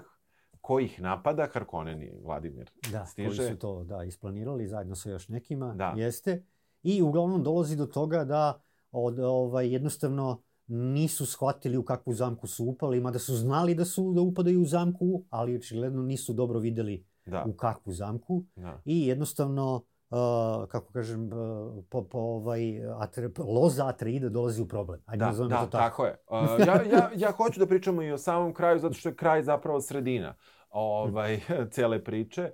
[0.61, 1.47] Ko ih napada?
[1.53, 2.71] Harkoneni, Vladimir.
[2.91, 3.37] Da, stiže.
[3.37, 5.93] koji su to da, isplanirali zajedno sa još nekima, Da.
[5.95, 6.43] jeste.
[6.83, 8.61] I uglavnom dolazi do toga da
[8.95, 14.13] od, ovaj, jednostavno nisu shvatili u kakvu zamku su upali, mada su znali da su
[14.13, 18.81] da upadaju u zamku, ali očigledno nisu dobro videli Da, u kakvu zamku da.
[18.85, 19.75] i jednostavno
[20.09, 25.01] uh, kako kažem, uh, po, po ovaj, atre, loza Atreida dolazi u problem.
[25.05, 25.71] Ajde Da, da, to tako.
[25.71, 26.15] tako je.
[26.29, 29.43] Uh, ja, ja, ja hoću da pričamo i o samom kraju, zato što je kraj
[29.43, 30.35] zapravo sredina
[30.69, 31.39] ovaj,
[31.73, 32.51] cele priče,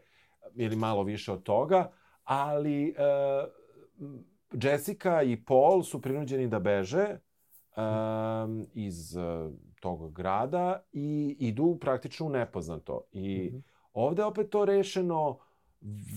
[0.56, 1.92] ili malo više od toga,
[2.24, 4.16] ali uh,
[4.54, 7.18] Jessica i Paul su prinuđeni da beže
[7.78, 13.02] um, iz uh, tog grada i idu praktično u nepoznato.
[13.12, 13.58] I Mhm.
[13.94, 15.38] ovde opet to rešeno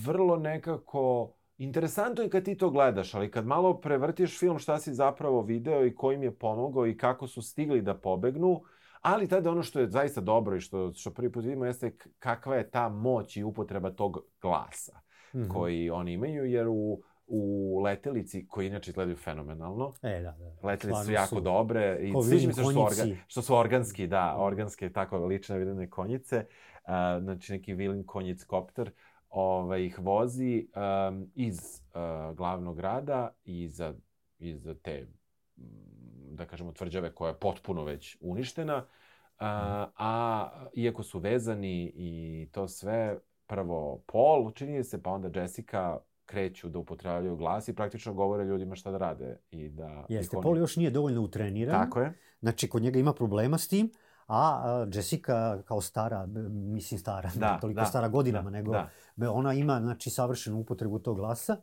[0.05, 4.93] vrlo nekako interesantno je kad ti to gledaš, ali kad malo prevrtiš film šta si
[4.93, 8.61] zapravo video i ko im je pomogao i kako su stigli da pobegnu,
[9.01, 12.55] ali tada ono što je zaista dobro i što, što prvi put vidimo jeste kakva
[12.55, 14.99] je ta moć i upotreba tog glasa
[15.35, 15.49] Mhm.
[15.49, 20.67] koji oni imaju, jer u, u letelici, koji inače izgledaju fenomenalno, E, da, da.
[20.67, 23.01] letelice su jako dobre i sviđa mi se što su, konjici.
[23.01, 26.45] orga, što su organski, da, organske, tako lične videne konjice.
[26.83, 28.91] Uh, znači neki Vilin konjic kopter
[29.29, 30.67] ovaj, ih vozi
[31.09, 33.93] um, iz uh, glavnog grada i iza,
[34.39, 35.07] iza te,
[35.57, 38.77] mm, da kažemo, tvrđave koja je potpuno već uništena.
[38.77, 39.45] Uh,
[39.97, 43.17] a iako su vezani i to sve,
[43.47, 48.75] prvo Paul, čini se, pa onda Jessica kreću da upotrebljavaju glas i praktično govore ljudima
[48.75, 49.37] šta da rade.
[49.51, 51.83] I da Jeste, oni- Paul još nije dovoljno utreniran.
[51.83, 52.13] Tako je.
[52.39, 53.91] Znači, kod njega ima problema s tim,
[54.27, 55.25] a, Jessica
[55.61, 58.71] kao stara, mislim stara, Da, ne toliko da, stara godinama, da, nego
[59.15, 59.31] da.
[59.31, 61.57] ona ima znači, savršenu upotrebu tog glasa.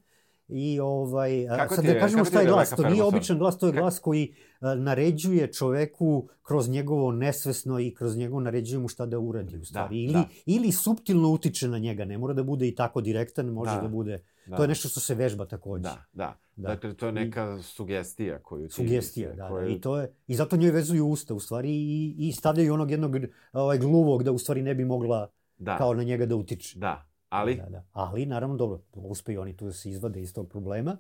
[0.49, 3.39] I ovaj, Kako sad da je- kažemo kako ti šta je glas, to nije običan
[3.39, 4.35] glas, to je glas koji
[4.77, 9.97] naređuje čoveku kroz njegovo nesvesno i kroz njegovo naređuje mu šta da uradi u stvari.
[9.99, 10.25] ili, da.
[10.47, 13.89] ili suptilno utiče na njega, ne mora da bude i tako direktan, može da, Da,
[13.89, 14.57] bude, Da.
[14.57, 15.83] to je nešto što se vežba takođe.
[15.83, 16.39] Da, da.
[16.57, 16.69] Da.
[16.69, 18.75] Dakle, to je neka sugestija koju ti...
[18.75, 19.69] Sugestija, da, koju...
[19.69, 19.75] da.
[19.75, 23.17] I, to je, I zato njoj vezuju usta, u stvari, i, i stavljaju onog jednog
[23.53, 26.79] ovaj, gluvog da u stvari ne bi mogla Da, kao na njega da utiče.
[26.79, 27.09] da.
[27.29, 27.85] Ali, Da, da.
[27.93, 30.97] Ali, naravno, dobro, uspeju oni tu da se izvade iz tog problema.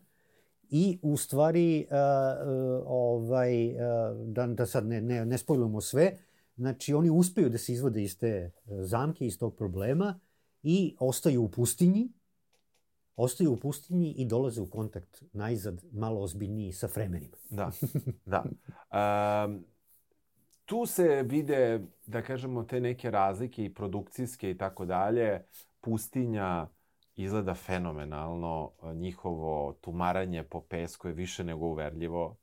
[0.70, 3.76] I, u stvari, uh, uh, ovaj, uh,
[4.26, 6.18] da, da sad ne, ne, ne spojlujemo sve,
[6.56, 10.20] znači, oni uspeju da se izvade iz te uh, zamke, iz tog problema
[10.62, 12.08] i ostaju u pustinji,
[13.16, 17.36] ostaju u pustinji i dolaze u kontakt najzad malo ozbiljniji sa fremenima.
[17.50, 17.70] da,
[18.32, 18.44] da.
[19.44, 19.64] Um,
[20.64, 25.44] tu se vide, da kažemo, te neke razlike i produkcijske i tako dalje.
[25.80, 26.68] Pustinja
[27.14, 32.36] izgleda fenomenalno, njihovo tumaranje po pesku je više nego uverljivo.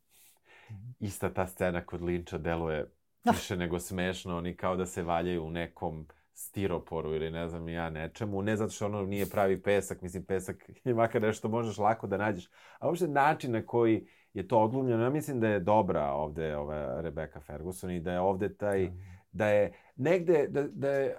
[0.99, 2.91] Ista ta scena kod Linča deluje
[3.32, 6.07] više nego smešno, oni kao da se valjaju u nekom
[6.39, 10.69] stiroporu ili ne znam ja nečemu, ne zato što ono nije pravi pesak, mislim pesak
[10.85, 15.03] je makar nešto možeš lako da nađeš, a uopšte način na koji je to odglumljeno,
[15.03, 18.89] ja mislim da je dobra ovde ova Rebecca Ferguson i da je ovde taj,
[19.31, 19.47] da.
[19.47, 21.15] je negde, da, da je,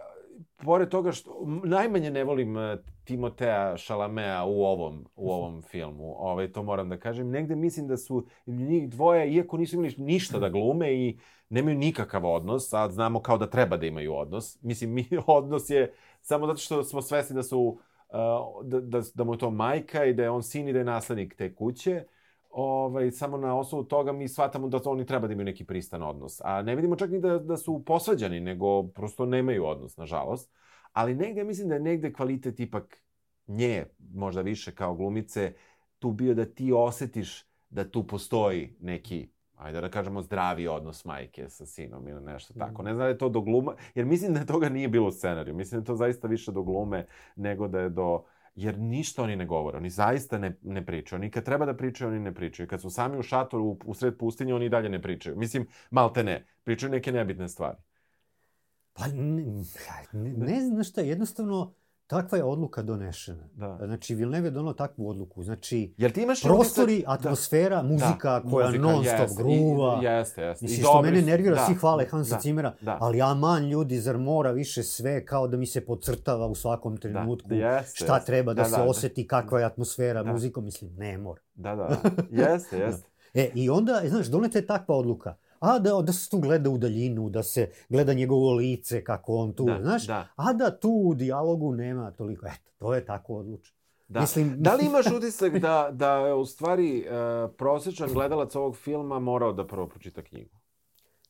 [0.56, 6.52] pored toga što najmanje ne volim eh, Timotea Šalamea u ovom, u ovom filmu, ovaj,
[6.52, 10.48] to moram da kažem, negde mislim da su njih dvoje, iako nisu imali ništa da
[10.48, 11.18] glume i
[11.50, 14.62] nemaju nikakav odnos, a znamo kao da treba da imaju odnos.
[14.62, 15.92] Mislim, mi odnos je
[16.22, 17.78] samo zato što smo svesni da su uh,
[18.64, 20.84] da, da, da mu je to majka i da je on sin i da je
[20.84, 22.04] naslednik te kuće.
[22.50, 26.40] ovaj, samo na osnovu toga mi shvatamo da oni treba da imaju neki pristan odnos.
[26.44, 30.52] A ne vidimo čak ni da, da su posvađani, nego prosto nemaju odnos, nažalost.
[30.92, 33.04] Ali negde, mislim da je negde kvalitet ipak
[33.46, 35.52] nje, možda više kao glumice,
[35.98, 39.28] tu bio da ti osetiš da tu postoji neki
[39.60, 42.82] ajde da kažemo zdravi odnos majke sa sinom ili nešto tako.
[42.82, 45.54] Ne znam da je to do gluma, jer mislim da toga nije bilo u scenariju.
[45.54, 47.06] Mislim da je to zaista više do glume
[47.36, 51.20] nego da je do jer ništa oni ne govore, oni zaista ne, ne pričaju.
[51.20, 52.68] Oni kad treba da pričaju, oni ne pričaju.
[52.68, 55.36] Kad su sami u šatoru u, u sred pustinje, oni i dalje ne pričaju.
[55.36, 56.46] Mislim, malte ne.
[56.64, 57.76] Pričaju neke nebitne stvari.
[58.92, 59.44] Pa ne,
[60.12, 61.74] ne, ne znam šta, jednostavno
[62.10, 63.48] takva je odluka donešena.
[63.54, 63.78] Da.
[63.80, 65.42] Znači, Villeneuve je donao takvu odluku.
[65.42, 69.98] Znači, Jel ti imaš prostori, utisak- atmosfera, muzika Da, koja muzika, non-stop jeste, gruva.
[69.98, 70.64] i- Jeste, jeste.
[70.64, 72.98] I Mislim, što mene nervira, da, svi hvale Hansa da, Cimera, da.
[73.00, 77.48] ali aman ljudi, zar mora više sve kao da mi se podcrtava u svakom trenutku
[77.48, 78.26] da, jeste, šta jeste.
[78.26, 78.84] treba da, Da, se da, da.
[78.84, 80.32] oseti, kakva je atmosfera, Da.
[80.32, 81.40] muzikom, mislim, ne mora.
[81.54, 82.10] Da, da, da.
[82.44, 83.08] Jeste, jeste.
[83.34, 85.34] E, i onda, e, znaš, doneta je takva odluka.
[85.60, 89.52] A da, da se tu gleda u daljinu, da se gleda njegovo lice, kako on
[89.52, 90.06] tu, Da, znaš?
[90.06, 90.28] da.
[90.36, 92.46] A da tu u dijalogu nema toliko.
[92.46, 93.76] Eto, to je tako odlučeno.
[94.08, 94.20] Da.
[94.20, 97.14] Mislim- da li imaš utisak da, da je u stvari uh,
[97.58, 100.56] prosječan gledalac ovog filma morao da prvo pročita knjigu?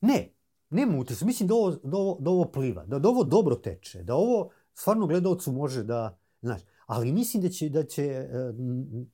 [0.01, 0.33] Ne,
[0.71, 1.27] nema utisak.
[1.27, 4.51] Mislim da ovo, da, ovo, da ovo pliva, da, da ovo dobro teče, da ovo
[4.75, 8.29] stvarno gledalcu može da, znaš, ali mislim da će, da će, e,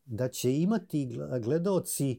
[0.05, 2.17] da će imati gl- gledaoci e,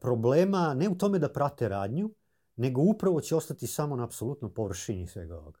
[0.00, 2.10] problema ne u tome da prate radnju,
[2.56, 5.58] nego upravo će ostati samo na apsolutno površini svega ovoga.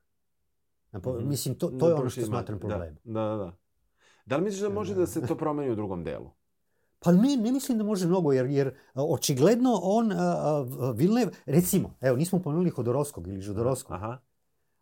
[0.92, 1.28] Na po, Mhm.
[1.28, 2.68] Mislim, to, to je ono što površini smatram manje.
[2.68, 2.98] problemom.
[3.04, 3.56] Da, da, da.
[4.26, 6.30] Da li misliš da može da se to promeni u drugom delu?
[6.98, 10.12] Pa ne, ne mislim da može mnogo, jer, jer očigledno on,
[10.94, 13.96] Villeneuve, recimo, evo, nismo pomenuli Hodorovskog ili Žodorovskog.
[13.96, 14.18] Aha.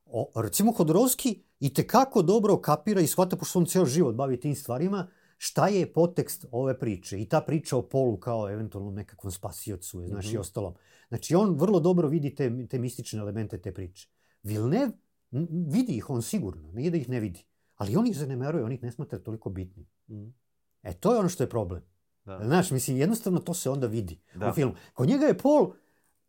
[0.07, 4.55] O, recimo Hodorovski i tekako dobro kapira i shvata, pošto on ceo život bavi tim
[4.55, 5.07] stvarima,
[5.39, 7.21] šta je potekst ove priče.
[7.21, 10.35] I ta priča o Polu kao eventualno nekakvom spasiocu, znaš, Mhm.
[10.35, 10.75] i ostalom.
[11.09, 14.09] Znači, on vrlo dobro vidi te, te mistične elemente te priče.
[14.43, 14.93] Villeneuve
[15.33, 17.45] m, vidi ih on sigurno, nije da ih ne vidi.
[17.77, 19.87] Ali on ih zanemaruje, on ih ne smatra toliko bitnim.
[20.09, 20.27] Mhm.
[20.83, 21.83] E, to je ono što je problem.
[22.25, 22.41] Da.
[22.45, 24.51] Znaš, mislim, jednostavno to se onda vidi Da.
[24.51, 24.75] u filmu.
[24.93, 25.73] Kod njega je Paul,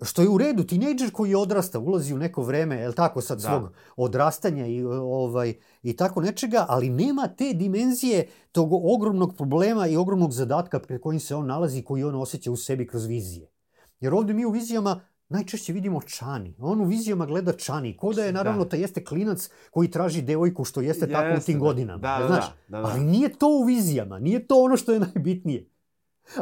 [0.06, 3.48] što je u redu, tinejdžer koji odrasta, ulazi u neko vreme, je tako sad, Da.
[3.50, 9.98] svog odrastanja i, ovaj, i tako nečega, ali nema te dimenzije tog ogromnog problema i
[9.98, 13.52] ogromnog zadatka pred kojim se on nalazi, koji on osjeća u sebi kroz vizije.
[14.00, 16.56] Jer ovde mi u vizijama najčešće vidimo Čani.
[16.60, 17.98] On u vizijama gleda Čani.
[17.98, 18.70] Ko da je, naravno, Da.
[18.70, 18.78] da.
[18.78, 21.60] jeste klinac koji traži devojku, što jeste, tako u tim da.
[21.60, 22.00] godinama.
[22.00, 22.46] Da, da, znaš?
[22.46, 22.88] da, da, da.
[22.88, 25.70] Ali nije to u vizijama, nije to ono što je najbitnije.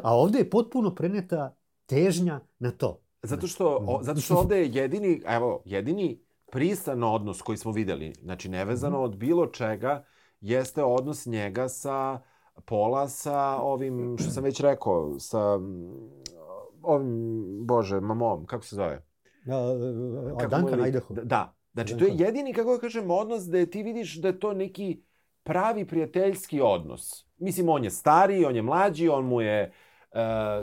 [0.04, 1.56] A ovde je potpuno preneta
[1.86, 3.02] težnja na to.
[3.24, 3.90] Zato što, Mhm.
[3.90, 9.02] o, zato što ovde je jedini, evo, jedini pristan odnos koji smo videli, znači nevezano
[9.02, 10.06] od bilo čega,
[10.42, 12.20] jeste odnos njega sa
[12.66, 15.92] Pola sa ovim, što sam već rekao, sa mm,
[16.82, 17.08] ovim,
[17.66, 19.06] bože, mamom, kako se zove?
[19.48, 19.56] A,
[20.44, 21.14] a Duncan Idaho.
[21.14, 24.40] Da, Da, znači to je jedini, kako da kažem, odnos da ti vidiš da je
[24.40, 25.04] to neki
[25.44, 27.26] pravi prijateljski odnos.
[27.38, 29.72] Mislim, on je stariji, on je mlađi, on mu je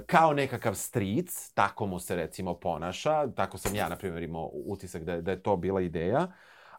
[0.06, 5.04] kao nekakav stric, tako mu se recimo ponaša, tako sam ja, na primjer, imao utisak
[5.04, 6.32] da, je- da je to bila ideja,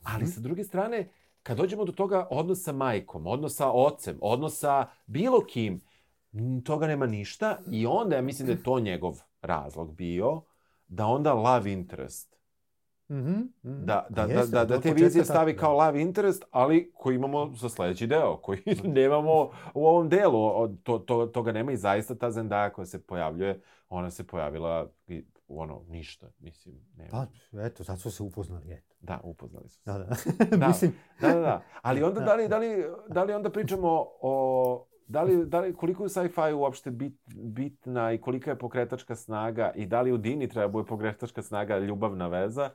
[0.04, 0.32] ali Mhm.
[0.32, 1.10] sa druge strane,
[1.44, 5.82] kad dođemo do toga odnos sa majkom, odnos sa ocem, odnos sa bilo kim,
[6.64, 10.42] toga nema ništa i onda ja mislim da je to njegov razlog bio,
[10.88, 12.35] da onda love interest
[13.10, 13.32] Mhm,
[13.64, 13.86] mhm.
[13.86, 15.60] da, da, Pa da, jeste, da, da te vizije stavi da.
[15.60, 20.62] kao love interest, ali koji imamo za sledeći deo, koji nemamo u ovom delu.
[20.62, 24.90] Od, to, to, toga nema i zaista ta Zendaya koja se pojavljuje, ona se pojavila
[25.08, 27.28] i ono, ništa, mislim, nema.
[27.52, 28.96] Pa, eto, sad su se upoznali, eto.
[29.00, 29.92] Da, upoznali su se.
[29.92, 30.16] Da, da.
[30.58, 30.68] Da.
[30.68, 31.64] Mislim, Da, da, da.
[31.82, 35.74] Ali onda da li, da li, da li onda pričamo o da li, da li,
[35.74, 40.18] koliko je sci-fi uopšte bit, bitna i kolika je pokretačka snaga i da li u
[40.18, 42.70] Dini treba bude pokretačka snaga ljubavna veza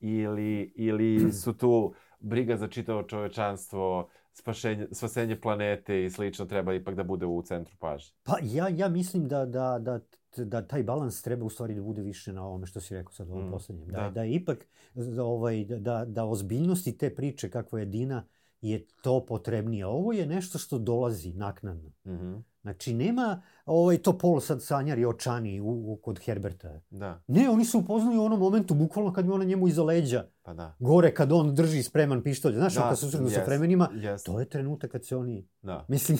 [0.00, 6.94] ili, ili su tu briga za čitavo čovečanstvo, spašenje, spasenje planete i slično treba ipak
[6.94, 8.12] da bude u centru pažnje.
[8.22, 10.00] Pa ja, ja mislim da, da, da,
[10.36, 13.28] da taj balans treba u stvari da bude više na ovome što si rekao sad
[13.28, 13.88] u ovom Mm, poslednjem.
[13.88, 14.10] Da, da.
[14.10, 14.22] da.
[14.22, 18.24] je ipak da, ovaj, da, da ozbiljnosti te priče kakva je Dina
[18.60, 19.86] je to potrebnije.
[19.86, 21.90] Ovo je nešto što dolazi naknadno.
[22.06, 22.34] Mhm.
[22.62, 26.80] Znači, nema ovaj, to polo sad sanjari očani u, u, kod Herberta.
[26.90, 30.26] Da, Ne, oni se upoznaju u onom momentu, bukvalno kad mi ona njemu iza leđa,
[30.42, 30.76] pa da.
[30.78, 32.54] gore kad on drži spreman pištolj.
[32.54, 34.26] Znaš, Da, kad se susretnu sa jest, vremenima, jest.
[34.26, 35.84] to je trenutak kad se oni Da.
[35.88, 36.18] Mislim,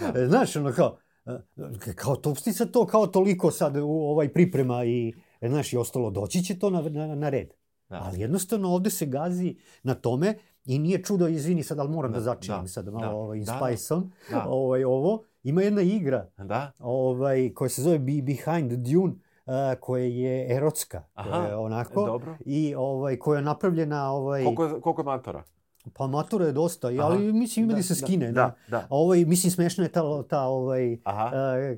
[0.00, 0.26] Da.
[0.30, 5.14] znaš, ono kao, e, kao to sad to kao toliko sad u ovaj priprema i,
[5.42, 7.48] znaš, i ostalo, doći će to na, na, na red.
[7.88, 8.00] Da.
[8.02, 10.34] Ali jednostavno ovde se gazi na tome
[10.66, 13.38] I nije čudo, izvini sad, ali moram da, Da, začinim da, sad malo da, ovaj,
[13.38, 13.58] da, da.
[13.60, 14.12] Spice-om.
[14.30, 14.44] Da.
[14.48, 15.22] Ovaj, ovo.
[15.42, 16.72] Ima jedna igra Da?
[16.80, 19.12] ovaj, koja se zove Be- Behind Dune,
[19.46, 21.02] uh, koja je erotska.
[21.14, 22.06] koja Aha, je onako.
[22.06, 22.36] dobro.
[22.40, 24.12] I ovaj, koja je napravljena...
[24.12, 25.42] Ovaj, Koliko, je- koliko je matora?
[25.92, 26.96] Pa matura je dosta, Aha.
[27.00, 28.32] ali mislim ima da, Da, se da, skine.
[28.32, 28.78] da, da.
[28.78, 31.30] A ovaj, mislim, smešna je ta, ta, ovaj, Aha.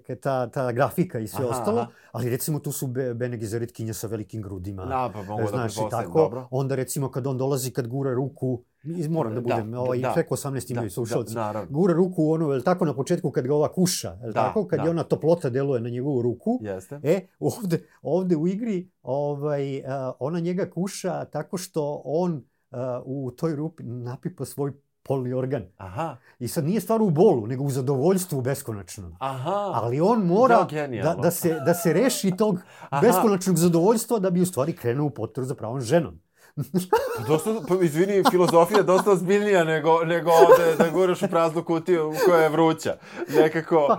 [0.08, 1.90] e, ta, ta grafika i sve Aha, ostalo, aha.
[2.12, 4.84] ali recimo tu su Be, Bene Gesserit sa velikim grudima.
[4.84, 6.48] Da, pa mogu da Znaš, tako, dobro.
[6.50, 8.62] onda recimo kad on dolazi, kad gura ruku,
[9.10, 10.12] moram da Da, budem, da, ovaj, da.
[10.14, 11.70] preko 18 imaju Da, slušalci, da, naravno.
[11.70, 14.66] gura ruku u ono, jel tako na početku kad ga ova kuša, jel Da, tako,
[14.66, 14.84] kad da.
[14.84, 17.00] je ona toplota deluje na njegovu ruku, Jeste.
[17.02, 19.82] E, ovde, ovde u igri ovaj,
[20.18, 22.44] ona njega kuša tako što on
[23.04, 24.72] u toj rupi napipa svoj
[25.02, 25.62] polni organ.
[25.76, 26.16] Aha.
[26.38, 29.16] I sad nije stvar u bolu, nego u zadovoljstvu beskonačnom.
[29.20, 29.70] Aha.
[29.74, 31.22] Ali on mora da, genijalno.
[31.22, 32.58] da, se, da se reši tog
[32.90, 33.00] Aha.
[33.02, 36.20] beskonačnog zadovoljstva da bi u stvari krenuo u potru za pravom ženom.
[36.90, 41.64] Pa dosta, pa izvini, filozofija je dosta ozbiljnija nego, nego ovde da guraš u praznu
[41.64, 42.96] kutiju koja je vruća.
[43.28, 43.98] Nekako...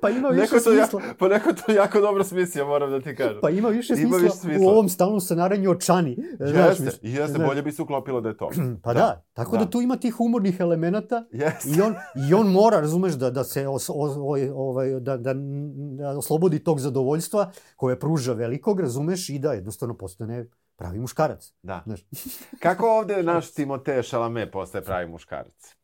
[0.00, 1.14] Pa ima više neko to ja, smisla.
[1.18, 3.38] pa neko to jako dobro smislio, moram da ti kažem.
[3.42, 4.66] Pa ima više Ima smisla, više smisla.
[4.66, 6.16] u ovom stalnom sanaranju očani.
[6.40, 7.48] jeste, mislim, i jeste, znaš.
[7.48, 8.50] bolje bi se uklopilo da je to.
[8.84, 9.64] Pa da, tako da.
[9.64, 9.70] da.
[9.70, 11.68] tu ima tih humornih elemenata Jeste.
[11.68, 11.94] i on,
[12.30, 15.34] i on mora, razumeš, da, da se os, o, o, ovaj, da, da,
[15.98, 20.46] da oslobodi tog zadovoljstva koje pruža velikog, razumeš, i da jednostavno postane
[20.76, 21.52] pravi muškarac.
[21.62, 21.82] Da.
[21.86, 22.00] Znaš.
[22.62, 25.76] Kako ovde naš Timote Šalame postaje pravi muškarac?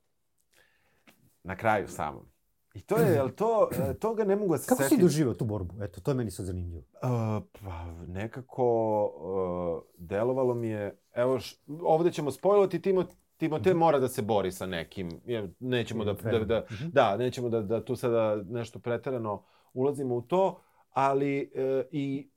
[1.43, 2.27] Na kraju samom.
[2.75, 5.03] I to je, jel to, e, toga ne mogu da se Kako si setim.
[5.03, 5.83] doživao tu borbu?
[5.83, 6.81] Eto, to je meni sad zanimljivo.
[6.81, 7.09] Uh,
[7.55, 8.65] pa nekako
[9.05, 13.05] uh, delovalo mi je, evo, š, ovde ćemo spojlovati, Timo,
[13.37, 16.89] Timote mora da se bori sa nekim, jer nećemo da, da, da, Mhm.
[16.89, 19.43] da, nećemo da, da tu sada nešto preterano
[19.75, 22.31] ulazimo u to, ali uh, i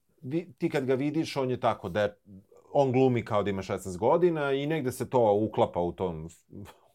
[0.57, 2.15] ti kad ga vidiš, on je tako da
[2.73, 6.29] on glumi kao da ima 16 godina i negde se to uklapa u tom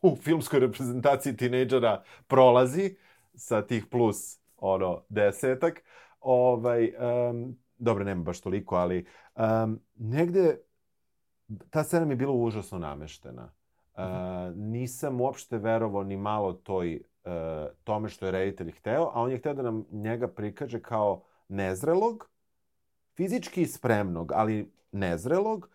[0.02, 2.96] u filmskoj reprezentaciji tinejdžera prolazi
[3.34, 5.82] sa tih plus ono desetak.
[6.20, 6.92] Ovaj,
[7.30, 9.06] um, dobro, nema baš toliko, ali
[9.36, 10.58] um, negde
[11.70, 13.52] ta scena mi je bila užasno nameštena.
[13.94, 14.02] Uh,
[14.56, 17.32] nisam uopšte verovao ni malo toj, uh,
[17.84, 22.30] tome što je reditelj hteo, a on je hteo da nam njega prikaže kao nezrelog,
[23.20, 25.68] fizički spremnog, ali nezrelog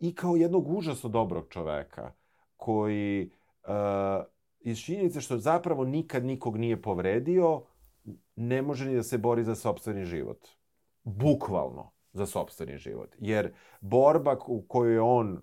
[0.00, 2.12] i kao jednog užasno dobrog čoveka
[2.56, 3.30] koji
[3.64, 3.70] uh,
[4.60, 7.62] iz činjenice što zapravo nikad nikog nije povredio,
[8.36, 10.48] ne može ni da se bori za sopstveni život.
[11.02, 13.16] Bukvalno za sopstveni život.
[13.18, 15.42] Jer borba u koju je on,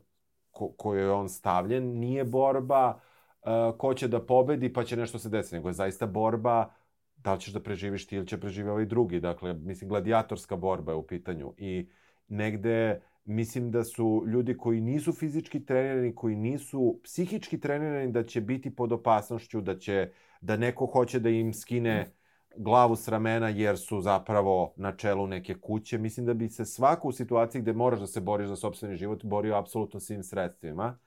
[0.51, 2.99] ko, koju je on stavljen nije borba
[3.41, 6.69] uh, ko će da pobedi pa će nešto se desiti, nego je zaista borba
[7.27, 9.19] da li ćeš da preživiš ti ili će preživi ovaj drugi.
[9.19, 11.53] Dakle, mislim, gladijatorska borba je u pitanju.
[11.57, 11.87] I
[12.27, 18.41] negde mislim da su ljudi koji nisu fizički trenirani, koji nisu psihički trenirani da će
[18.41, 20.09] biti pod opasnošću, da će
[20.41, 22.13] da neko hoće da im skine
[22.55, 25.97] glavu s ramena jer su zapravo na čelu neke kuće.
[25.97, 29.25] Mislim da bi se svako u situaciji gde moraš da se boriš za sopstveni život
[29.25, 30.97] borio apsolutno svim sredstvima.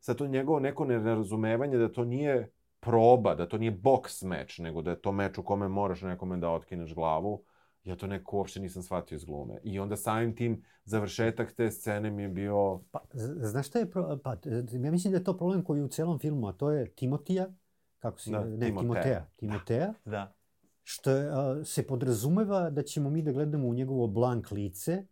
[0.00, 2.50] Sad to njegovo neko nerazumevanje da to nije
[2.86, 6.36] proba, da to nije boks meč, nego da je to meč u kome moraš nekome
[6.36, 7.42] da otkineš glavu,
[7.84, 9.58] ja to neko uopšte nisam shvatio iz glume.
[9.62, 12.80] I onda samim tim završetak te scene mi je bio...
[12.90, 14.18] Pa, znaš šta je pro...
[14.24, 14.36] Pa,
[14.84, 17.46] ja mislim da je to problem koji je u celom filmu, a to je Timotija,
[17.98, 18.30] kako si...
[18.30, 18.80] Da, ne, Timoteja.
[18.80, 19.26] Timoteja.
[19.36, 20.34] Timoteja, Da.
[20.82, 25.06] što je, a, se podrazumeva da ćemo mi da gledamo u njegovo blank lice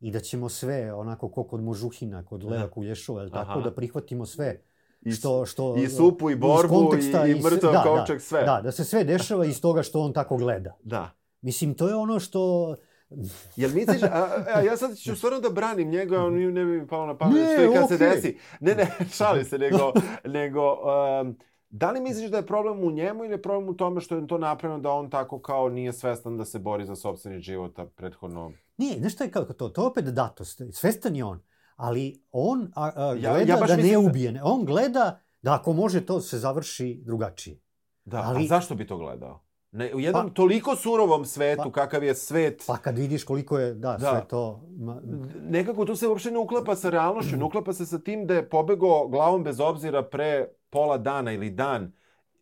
[0.00, 2.70] i da ćemo sve, onako ko kod Možuhina, kod Leva Da.
[2.70, 3.60] Kulješova, tako, Aha.
[3.60, 4.62] da prihvatimo sve
[5.06, 8.42] I, što, što, i supu, i borbu, i, i mrtav da, kovčeg, sve.
[8.42, 10.76] Da, da se sve dešava iz toga što on tako gleda.
[10.82, 11.10] da.
[11.40, 12.74] Mislim, to je ono što...
[13.56, 16.86] Jel misliš, a, a ja sad ću stvarno da branim njega, on ne bi mi
[16.86, 18.08] palo na pamet Ne, što je kad se okej.
[18.08, 18.38] desi.
[18.60, 19.92] Ne, ne, šalim se, nego,
[20.24, 21.36] nego um,
[21.70, 24.26] da li misliš da je problem u njemu ili je problem u tome što je
[24.26, 27.86] to napravljeno da on tako kao nije svestan da se bori za sobstveni život, a
[27.86, 28.52] prethodno...
[28.76, 29.68] Nije, znaš šta je kako to?
[29.68, 30.62] To je opet datost.
[30.72, 31.40] Svestan je on.
[31.76, 34.32] Ali on a, a, Ja- gleda ja baš da ne mislim da- ubije.
[34.32, 34.40] ne.
[34.44, 37.60] On gleda da ako može to se završi drugačije.
[38.04, 39.42] Da, Ali- a zašto bi to gledao?
[39.72, 43.58] Ne, u jednom Pa- toliko surovom svetu, Pa- kakav je svet, Pa kad vidiš koliko
[43.58, 44.10] je, da, Da.
[44.10, 44.68] sve to...
[44.70, 45.00] Ma,
[45.40, 48.48] nekako tu se uopšte ne uklapa sa realnošću, ne uklapa se sa tim da je
[48.48, 51.92] pobegao glavom bez obzira pre pola dana ili dan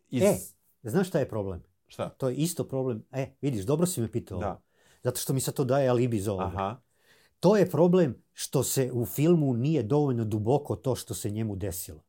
[0.09, 0.23] iz...
[0.23, 0.35] E,
[0.83, 1.63] znaš šta je problem?
[1.87, 2.09] Šta?
[2.09, 3.03] To je isto problem.
[3.11, 4.37] E, vidiš, dobro si me pitao.
[4.39, 4.61] Da.
[5.03, 6.41] Zato što mi sad to daje alibi za ovo.
[6.41, 6.81] Aha.
[7.39, 12.03] To je problem što se u filmu nije dovoljno duboko to što se njemu desilo.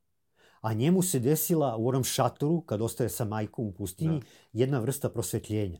[0.61, 4.25] A njemu se desila u onom šatoru, kad ostaje sa majkom u pustinji, Da.
[4.53, 5.79] jedna vrsta prosvetljenja.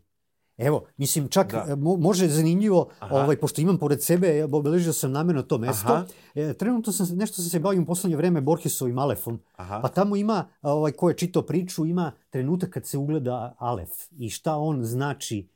[0.58, 1.76] Evo, mislim, čak Da.
[1.76, 3.16] mo, može zanimljivo, Aha.
[3.16, 5.94] ovaj, pošto imam pored sebe, obeležio sam namjerno to mesto.
[5.94, 6.06] Aha.
[6.36, 9.40] E, trenutno sam, nešto sam se bavio u poslednje vreme Borgesovim Alefom.
[9.56, 9.80] Aha.
[9.82, 14.30] Pa tamo ima, ovaj, ko je čitao priču, ima trenutak kad se ugleda Alef i
[14.30, 15.50] šta on znači.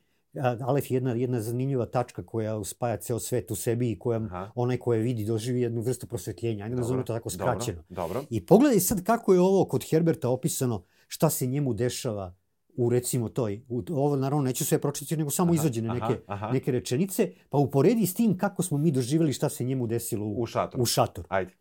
[0.60, 4.50] Alef je jedna, jedna zanimljiva tačka koja spaja ceo svet u sebi i koja Aha.
[4.54, 6.64] onaj ko je vidi doživi jednu vrstu prosvetljenja.
[6.64, 7.82] Ajde nazovimo to tako skraćeno.
[7.88, 8.24] Dobro, dobro.
[8.30, 12.34] I pogledaj sad kako je ovo kod Herberta opisano, šta se njemu dešava
[12.76, 16.22] u recimo toj, u, ovo naravno neću sve pročitati, nego samo Aha, izađene aha, neke,
[16.26, 16.50] aha.
[16.52, 20.42] neke rečenice, pa uporedi s tim kako smo mi doživjeli šta se njemu desilo u,
[20.42, 20.82] U šatoru.
[20.82, 21.28] u šatoru.
[21.30, 21.54] Ajde.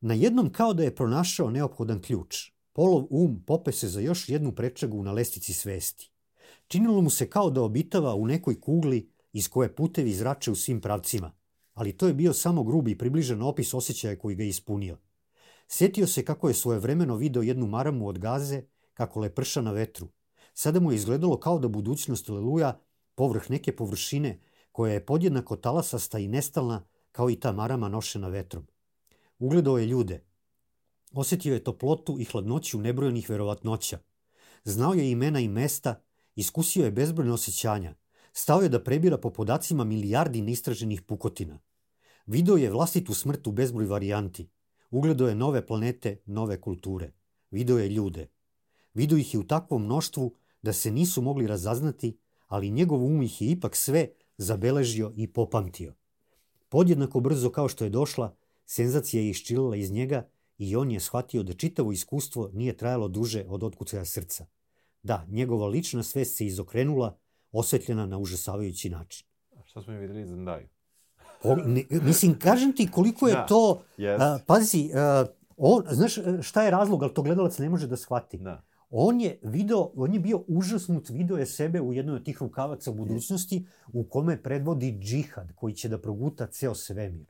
[0.00, 2.50] Na jednom kao da je pronašao neophodan ključ.
[2.72, 6.11] Polov um pope se za još jednu prečagu na lestici svesti.
[6.72, 10.80] Činilo mu se kao da obitava u nekoj kugli iz koje putevi zrače u svim
[10.80, 11.32] pravcima,
[11.74, 14.98] ali to je bio samo grubi i približan opis osjećaja koji ga ispunio.
[15.68, 18.62] Sjetio se kako je svojevremeno video jednu maramu od gaze,
[18.94, 20.08] kako leprša na vetru.
[20.54, 22.80] Sada mu je izgledalo kao da budućnost Leluja,
[23.14, 24.40] povrh neke površine,
[24.72, 28.66] koja je podjednako talasasta i nestalna, kao i ta marama nošena vetrom.
[29.38, 30.24] Ugledao je ljude.
[31.12, 33.98] Osjetio je toplotu i hladnoću nebrojenih verovatnoća.
[34.64, 36.02] Znao je imena i mesta,
[36.34, 37.94] iskusio je bezbrojne osjećanja.
[38.32, 41.58] Stao je da prebira po podacima milijardi neistraženih pukotina.
[42.26, 44.48] Video je vlastitu smrt u bezbroj varijanti.
[44.90, 47.12] Ugledao je nove planete, nove kulture.
[47.50, 48.28] Video je ljude.
[48.94, 53.42] Video ih je u takvom mnoštvu da se nisu mogli razaznati, ali njegov um ih
[53.42, 55.94] je ipak sve zabeležio i popamtio.
[56.68, 60.28] Podjednako brzo kao što je došla, senzacija je iščilila iz njega
[60.58, 64.46] i on je shvatio da čitavo iskustvo nije trajalo duže od otkucaja srca.
[65.02, 67.18] Da, njegova lična svest se izokrenula,
[67.52, 69.26] osvetljena na užasavajući način.
[69.64, 70.68] Šta smo videli Zendaju?
[71.42, 73.82] O, ne, mislim, kažem ti koliko je Da, to...
[73.96, 74.22] jest.
[74.22, 75.26] A, pazi, a,
[75.56, 78.38] on, znaš šta je razlog, ali to gledalac ne može da shvati.
[78.38, 78.62] Da.
[78.90, 82.90] On je video, on je bio užasnut, video je sebe u jednoj od tih rukavaca
[82.90, 87.26] u budućnosti u kome predvodi džihad koji će da proguta ceo svemir.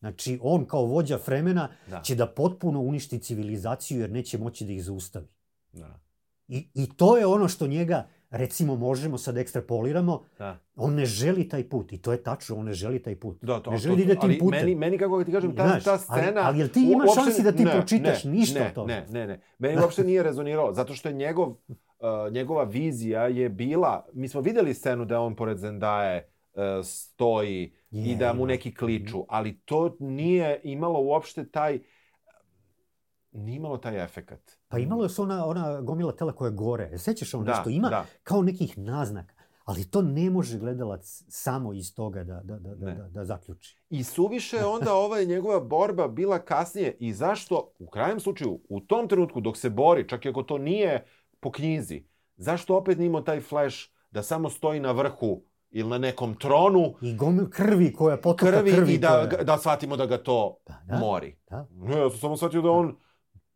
[0.00, 2.02] Znači, on kao vođa Fremena Da.
[2.02, 5.28] će da potpuno uništi civilizaciju jer neće moći da ih zaustavi.
[5.72, 6.00] Da.
[6.48, 10.58] I, I to je ono što njega, recimo, možemo sad ekstrapoliramo, Da.
[10.76, 11.92] on ne želi taj put.
[11.92, 13.38] I to je tačno, on ne želi taj put.
[13.42, 14.60] Da, to, ne to, želi da ide to, tim ali putem.
[14.60, 16.40] meni, meni, kako ti kažem, ta, Znaš, ta ali- scena...
[16.40, 18.86] ali jel ti imaš uopšte- šansi da ti ne, pročitaš ne, ništa ne, od toga?
[18.88, 19.40] Ne, ne, ne.
[19.58, 21.56] Meni uopšte nije rezoniralo, zato što je njegov, uh,
[22.30, 24.06] njegova vizija je bila...
[24.12, 28.74] Mi smo videli scenu da on pored Zendaje uh, stoji i Je, da mu neki
[28.74, 31.78] kliču, ali to nije imalo uopšte taj...
[33.38, 34.40] Nije imalo taj efekat.
[34.68, 36.98] Pa imalo je ona, ona gomila tela koja je gore.
[36.98, 37.70] Sećaš ono Da, nešto?
[37.70, 38.04] Ima da.
[38.22, 39.34] kao nekih naznaka.
[39.64, 42.94] Ali to ne može gledalac samo iz toga da, da, da, da, Ne.
[42.94, 43.78] da, da zaključi.
[43.90, 46.96] I suviše je onda ova njegova borba bila kasnije.
[47.00, 50.58] I zašto, u krajem slučaju, u tom trenutku dok se bori, čak i ako to
[50.58, 51.04] nije
[51.40, 52.04] po knjizi,
[52.36, 53.76] zašto opet nimao taj flash
[54.10, 58.70] da samo stoji na vrhu ili na nekom tronu I gomil krvi koja potoka krvi,
[58.72, 58.94] krvi.
[58.94, 59.44] i da, koja...
[59.44, 60.98] da shvatimo da ga to Da, da.
[60.98, 61.36] mori.
[61.50, 61.66] Da.
[61.70, 62.96] Ne, ja sam samo shvatio da on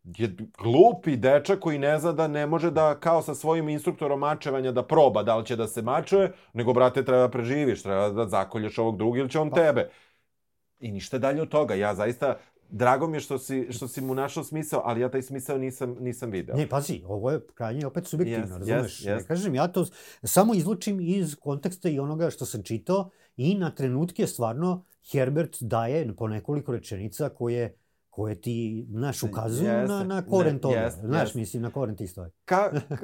[0.03, 4.71] je glupi dečak koji ne zna da ne može da kao sa svojim instruktorom mačevanja
[4.71, 8.27] da proba da li će da se mačuje, nego brate treba da preživiš, treba da
[8.27, 9.89] zakolješ ovog drugog ili će on tebe.
[10.79, 11.75] I ništa dalje od toga.
[11.75, 12.37] Ja zaista
[12.69, 15.95] drago mi je što si, što si mu našao smisao, ali ja taj smisao nisam,
[15.99, 16.55] nisam video.
[16.55, 18.99] Ne, pazi, ovo je krajnje opet subjektivno, Jest, razumeš?
[18.99, 19.23] jest, jest.
[19.23, 19.85] Ne kažem, ja to
[20.23, 26.15] samo izlučim iz konteksta i onoga što sam čitao i na trenutke stvarno Herbert daje
[26.15, 27.77] po nekoliko rečenica koje
[28.15, 30.75] koje ti, znaš, ukazuju Jeste, na, na koren toga.
[30.75, 31.35] jest, znaš, jest.
[31.35, 32.31] mislim, na koren ti stoje.
[32.45, 33.03] Ka, k-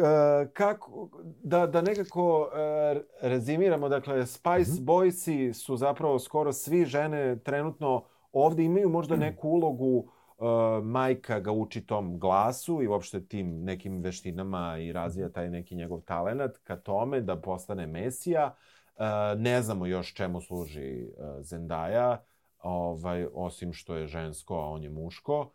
[0.53, 1.10] kako,
[1.43, 4.84] da, da nekako e, rezimiramo, dakle, Spice Mhm.
[4.84, 8.03] Boysi su zapravo skoro svi žene trenutno
[8.34, 9.22] ovde imaju možda Mhm.
[9.22, 10.05] neku ulogu
[10.39, 10.43] e,
[10.82, 16.01] majka ga uči tom glasu i uopšte tim nekim veštinama i razvija taj neki njegov
[16.01, 18.55] talenat ka tome da postane mesija.
[18.95, 19.03] E,
[19.36, 21.07] ne znamo još čemu služi e,
[21.39, 22.18] Zendaya,
[22.62, 25.51] ovaj, osim što je žensko, a on je muško.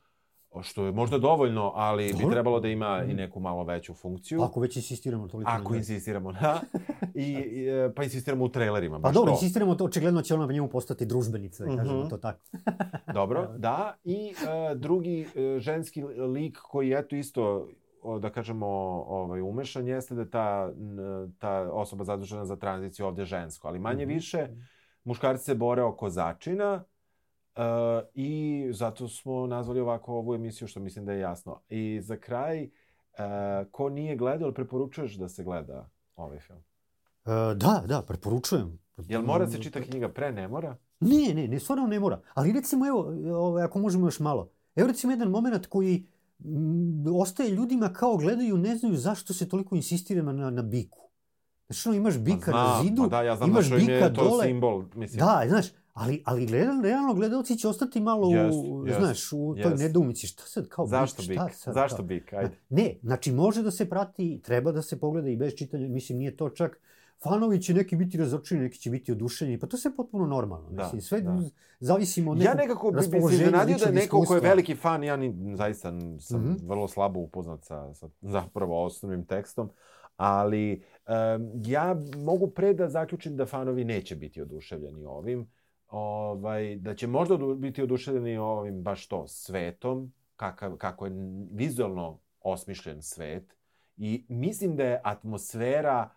[0.63, 2.31] Što je možda dovoljno, ali bi Dobro.
[2.31, 4.43] trebalo da ima i neku malo veću funkciju.
[4.43, 5.51] Ako već insistiramo toliko.
[5.51, 5.79] na Ako njoj.
[5.79, 6.61] insistiramo na...
[7.15, 9.01] I, i, e, pa insistiramo u trailerima.
[9.01, 9.33] Pa dobro, to.
[9.33, 12.09] insistiramo to, očigledno će ona njemu postati družbenica, da kažemo Mhm.
[12.09, 12.39] to tako.
[13.15, 13.95] Dobro, da.
[14.05, 14.35] I
[14.71, 17.69] e, drugi e, ženski lik koji je eto isto
[18.21, 18.67] da kažemo,
[19.09, 20.73] ovaj, umešan jeste da ta,
[21.39, 23.69] ta osoba zadužena za tranziciju ovde je žensko.
[23.69, 24.15] Ali manje Mhm.
[24.15, 24.49] više
[25.05, 26.85] muškarci se bore oko začina
[27.57, 27.61] e,
[28.15, 31.61] i zato smo nazvali ovako ovu emisiju, što mislim da je jasno.
[31.69, 32.69] I za kraj, e,
[33.71, 36.59] ko nije gledao, ali preporučuješ da se gleda ovaj film?
[37.25, 38.79] E, da, da, preporučujem.
[38.97, 40.77] Jel mora se čita knjiga pre, ne mora?
[41.01, 42.21] Ne, ne, ne, stvarno ne mora.
[42.35, 44.51] Ali recimo, evo, ovaj, ako možemo još malo.
[44.77, 46.07] Evo recimo jedan moment koji
[46.39, 50.99] mm, ostaje ljudima kao gledaju, ne znaju zašto se toliko insistira na, na biku.
[51.69, 53.93] Znači, ono, imaš bika Pa na znam, zidu, pa da, ja znam imaš im bika
[53.93, 54.45] je to dole.
[54.45, 55.19] simbol, mislim.
[55.19, 59.55] Da, znaš, ali, ali realno, realno gledalci će ostati malo Jest, u, jest, znaš, u
[59.55, 59.83] toj jest.
[59.83, 60.27] nedoumici.
[60.27, 61.39] Šta sad, kao Zašto bik, bik?
[61.39, 61.75] šta sad?
[61.75, 62.07] Zašto kao?
[62.07, 62.33] bik?
[62.33, 62.57] Ajde.
[62.69, 66.37] Ne, znači može da se prati, treba da se pogleda i bez čitanja, mislim nije
[66.37, 66.81] to čak
[67.23, 70.71] Fanovi će neki biti razočarani, neki će biti oduševljeni, pa to sve potpuno normalno.
[70.71, 71.43] Da, mislim, sve da.
[71.81, 75.05] zavisimo od Ja nekog nekako bi, bi se iznenadio da neko ko je veliki fan,
[75.05, 76.69] ja ni, zaista sam Mhm.
[76.69, 79.71] vrlo slabo upoznat sa, sa zapravo osnovnim tekstom,
[80.17, 80.73] ali
[81.07, 85.51] em, ja mogu pre da zaključim da fanovi neće biti oduševljeni ovim,
[85.89, 91.13] ovaj, da će možda biti oduševljeni ovim baš to svetom, kakav, kako je
[91.53, 93.57] vizualno osmišljen svet
[93.97, 96.11] i mislim da je atmosfera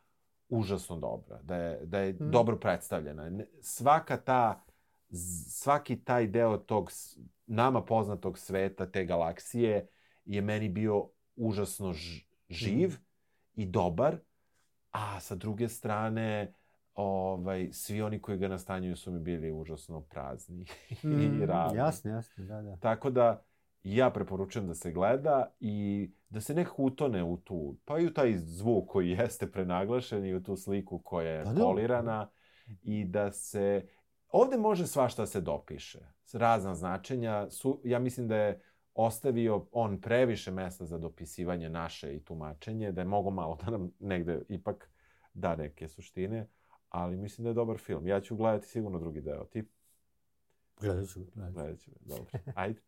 [0.50, 2.32] užasno dobra, da je, da je Mhm.
[2.32, 3.32] dobro predstavljena.
[3.62, 4.64] Svaka ta,
[5.50, 6.92] svaki taj deo tog
[7.46, 9.88] nama poznatog sveta, te galaksije,
[10.26, 11.94] je meni bio užasno
[12.50, 12.96] živ
[13.56, 14.18] i dobar,
[14.92, 16.54] a sa druge strane,
[16.98, 20.66] ovaj, svi oni koji ga nastanjuju su mi bili užasno prazni
[21.04, 21.78] Mm, i ravni.
[21.78, 22.78] jasno, jasno, da, da.
[22.78, 23.44] Tako da
[23.84, 28.14] ja preporučujem da se gleda i da se nekako utone u tu, pa i u
[28.14, 31.62] taj zvuk koji jeste prenaglašen i u tu sliku koja je Pa da.
[31.62, 32.30] polirana
[32.84, 33.88] i da se...
[34.30, 36.00] Ovde može svašta se dopiše.
[36.34, 37.50] Razna značenja.
[37.50, 38.62] Su, ja mislim da je
[38.94, 43.92] ostavio on previše mesta za dopisivanje naše i tumačenje, da je mogo malo da nam
[44.00, 44.90] negde ipak
[45.34, 46.48] da neke suštine,
[46.90, 48.08] ali mislim da je dobar film.
[48.08, 49.44] Ja ću gledati sigurno drugi deo.
[49.44, 49.64] Ti
[50.82, 51.20] Gledat ću,
[51.54, 51.92] gledat ću.
[52.00, 52.26] Dobro.
[52.56, 52.82] Ajde.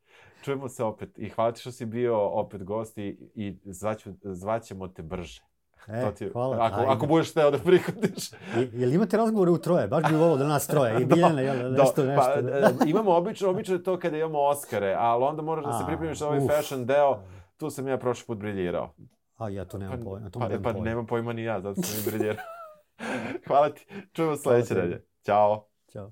[0.43, 1.17] Čujemo se opet.
[1.17, 5.41] I hvala ti što si bio opet gost i, i zvaću, zvaćemo te brže.
[5.87, 6.57] E, to ti, hvala.
[6.57, 6.85] Ako, ajde.
[6.87, 8.31] ako budeš teo da prihvatiš.
[8.55, 9.87] Je- Jel imate razgovore u troje?
[9.87, 11.01] Baš bi volao da nas troje.
[11.01, 12.23] I Biljana, jel, nešto, Do- nešto.
[12.25, 12.71] Pa, da.
[12.85, 16.27] imamo obično, obično je to kada imamo Oscare, ali onda moraš da se pripremiš za
[16.27, 16.47] ovaj uf.
[16.47, 17.19] fashion deo.
[17.57, 18.93] Tu sam ja prošli put briljirao.
[19.37, 20.25] A ja to nemam pojma.
[20.25, 20.79] pa, To pa, pa pojma.
[20.79, 22.43] nemam pojma ni ja, zato sam i briljirao.
[23.47, 23.85] hvala ti.
[24.13, 24.81] Čujemo se sledeće tebi.
[24.81, 25.05] nedelje.
[25.25, 25.67] Ćao.
[25.93, 26.11] Ćao.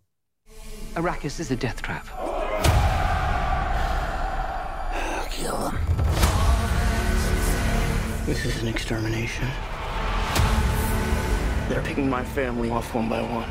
[0.96, 2.08] Arrakis is a death trap.
[5.32, 5.78] Kill them.
[8.26, 9.48] This is an extermination.
[11.70, 13.48] They're picking my family off one by one.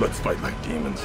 [0.00, 1.00] Let's fight like demons.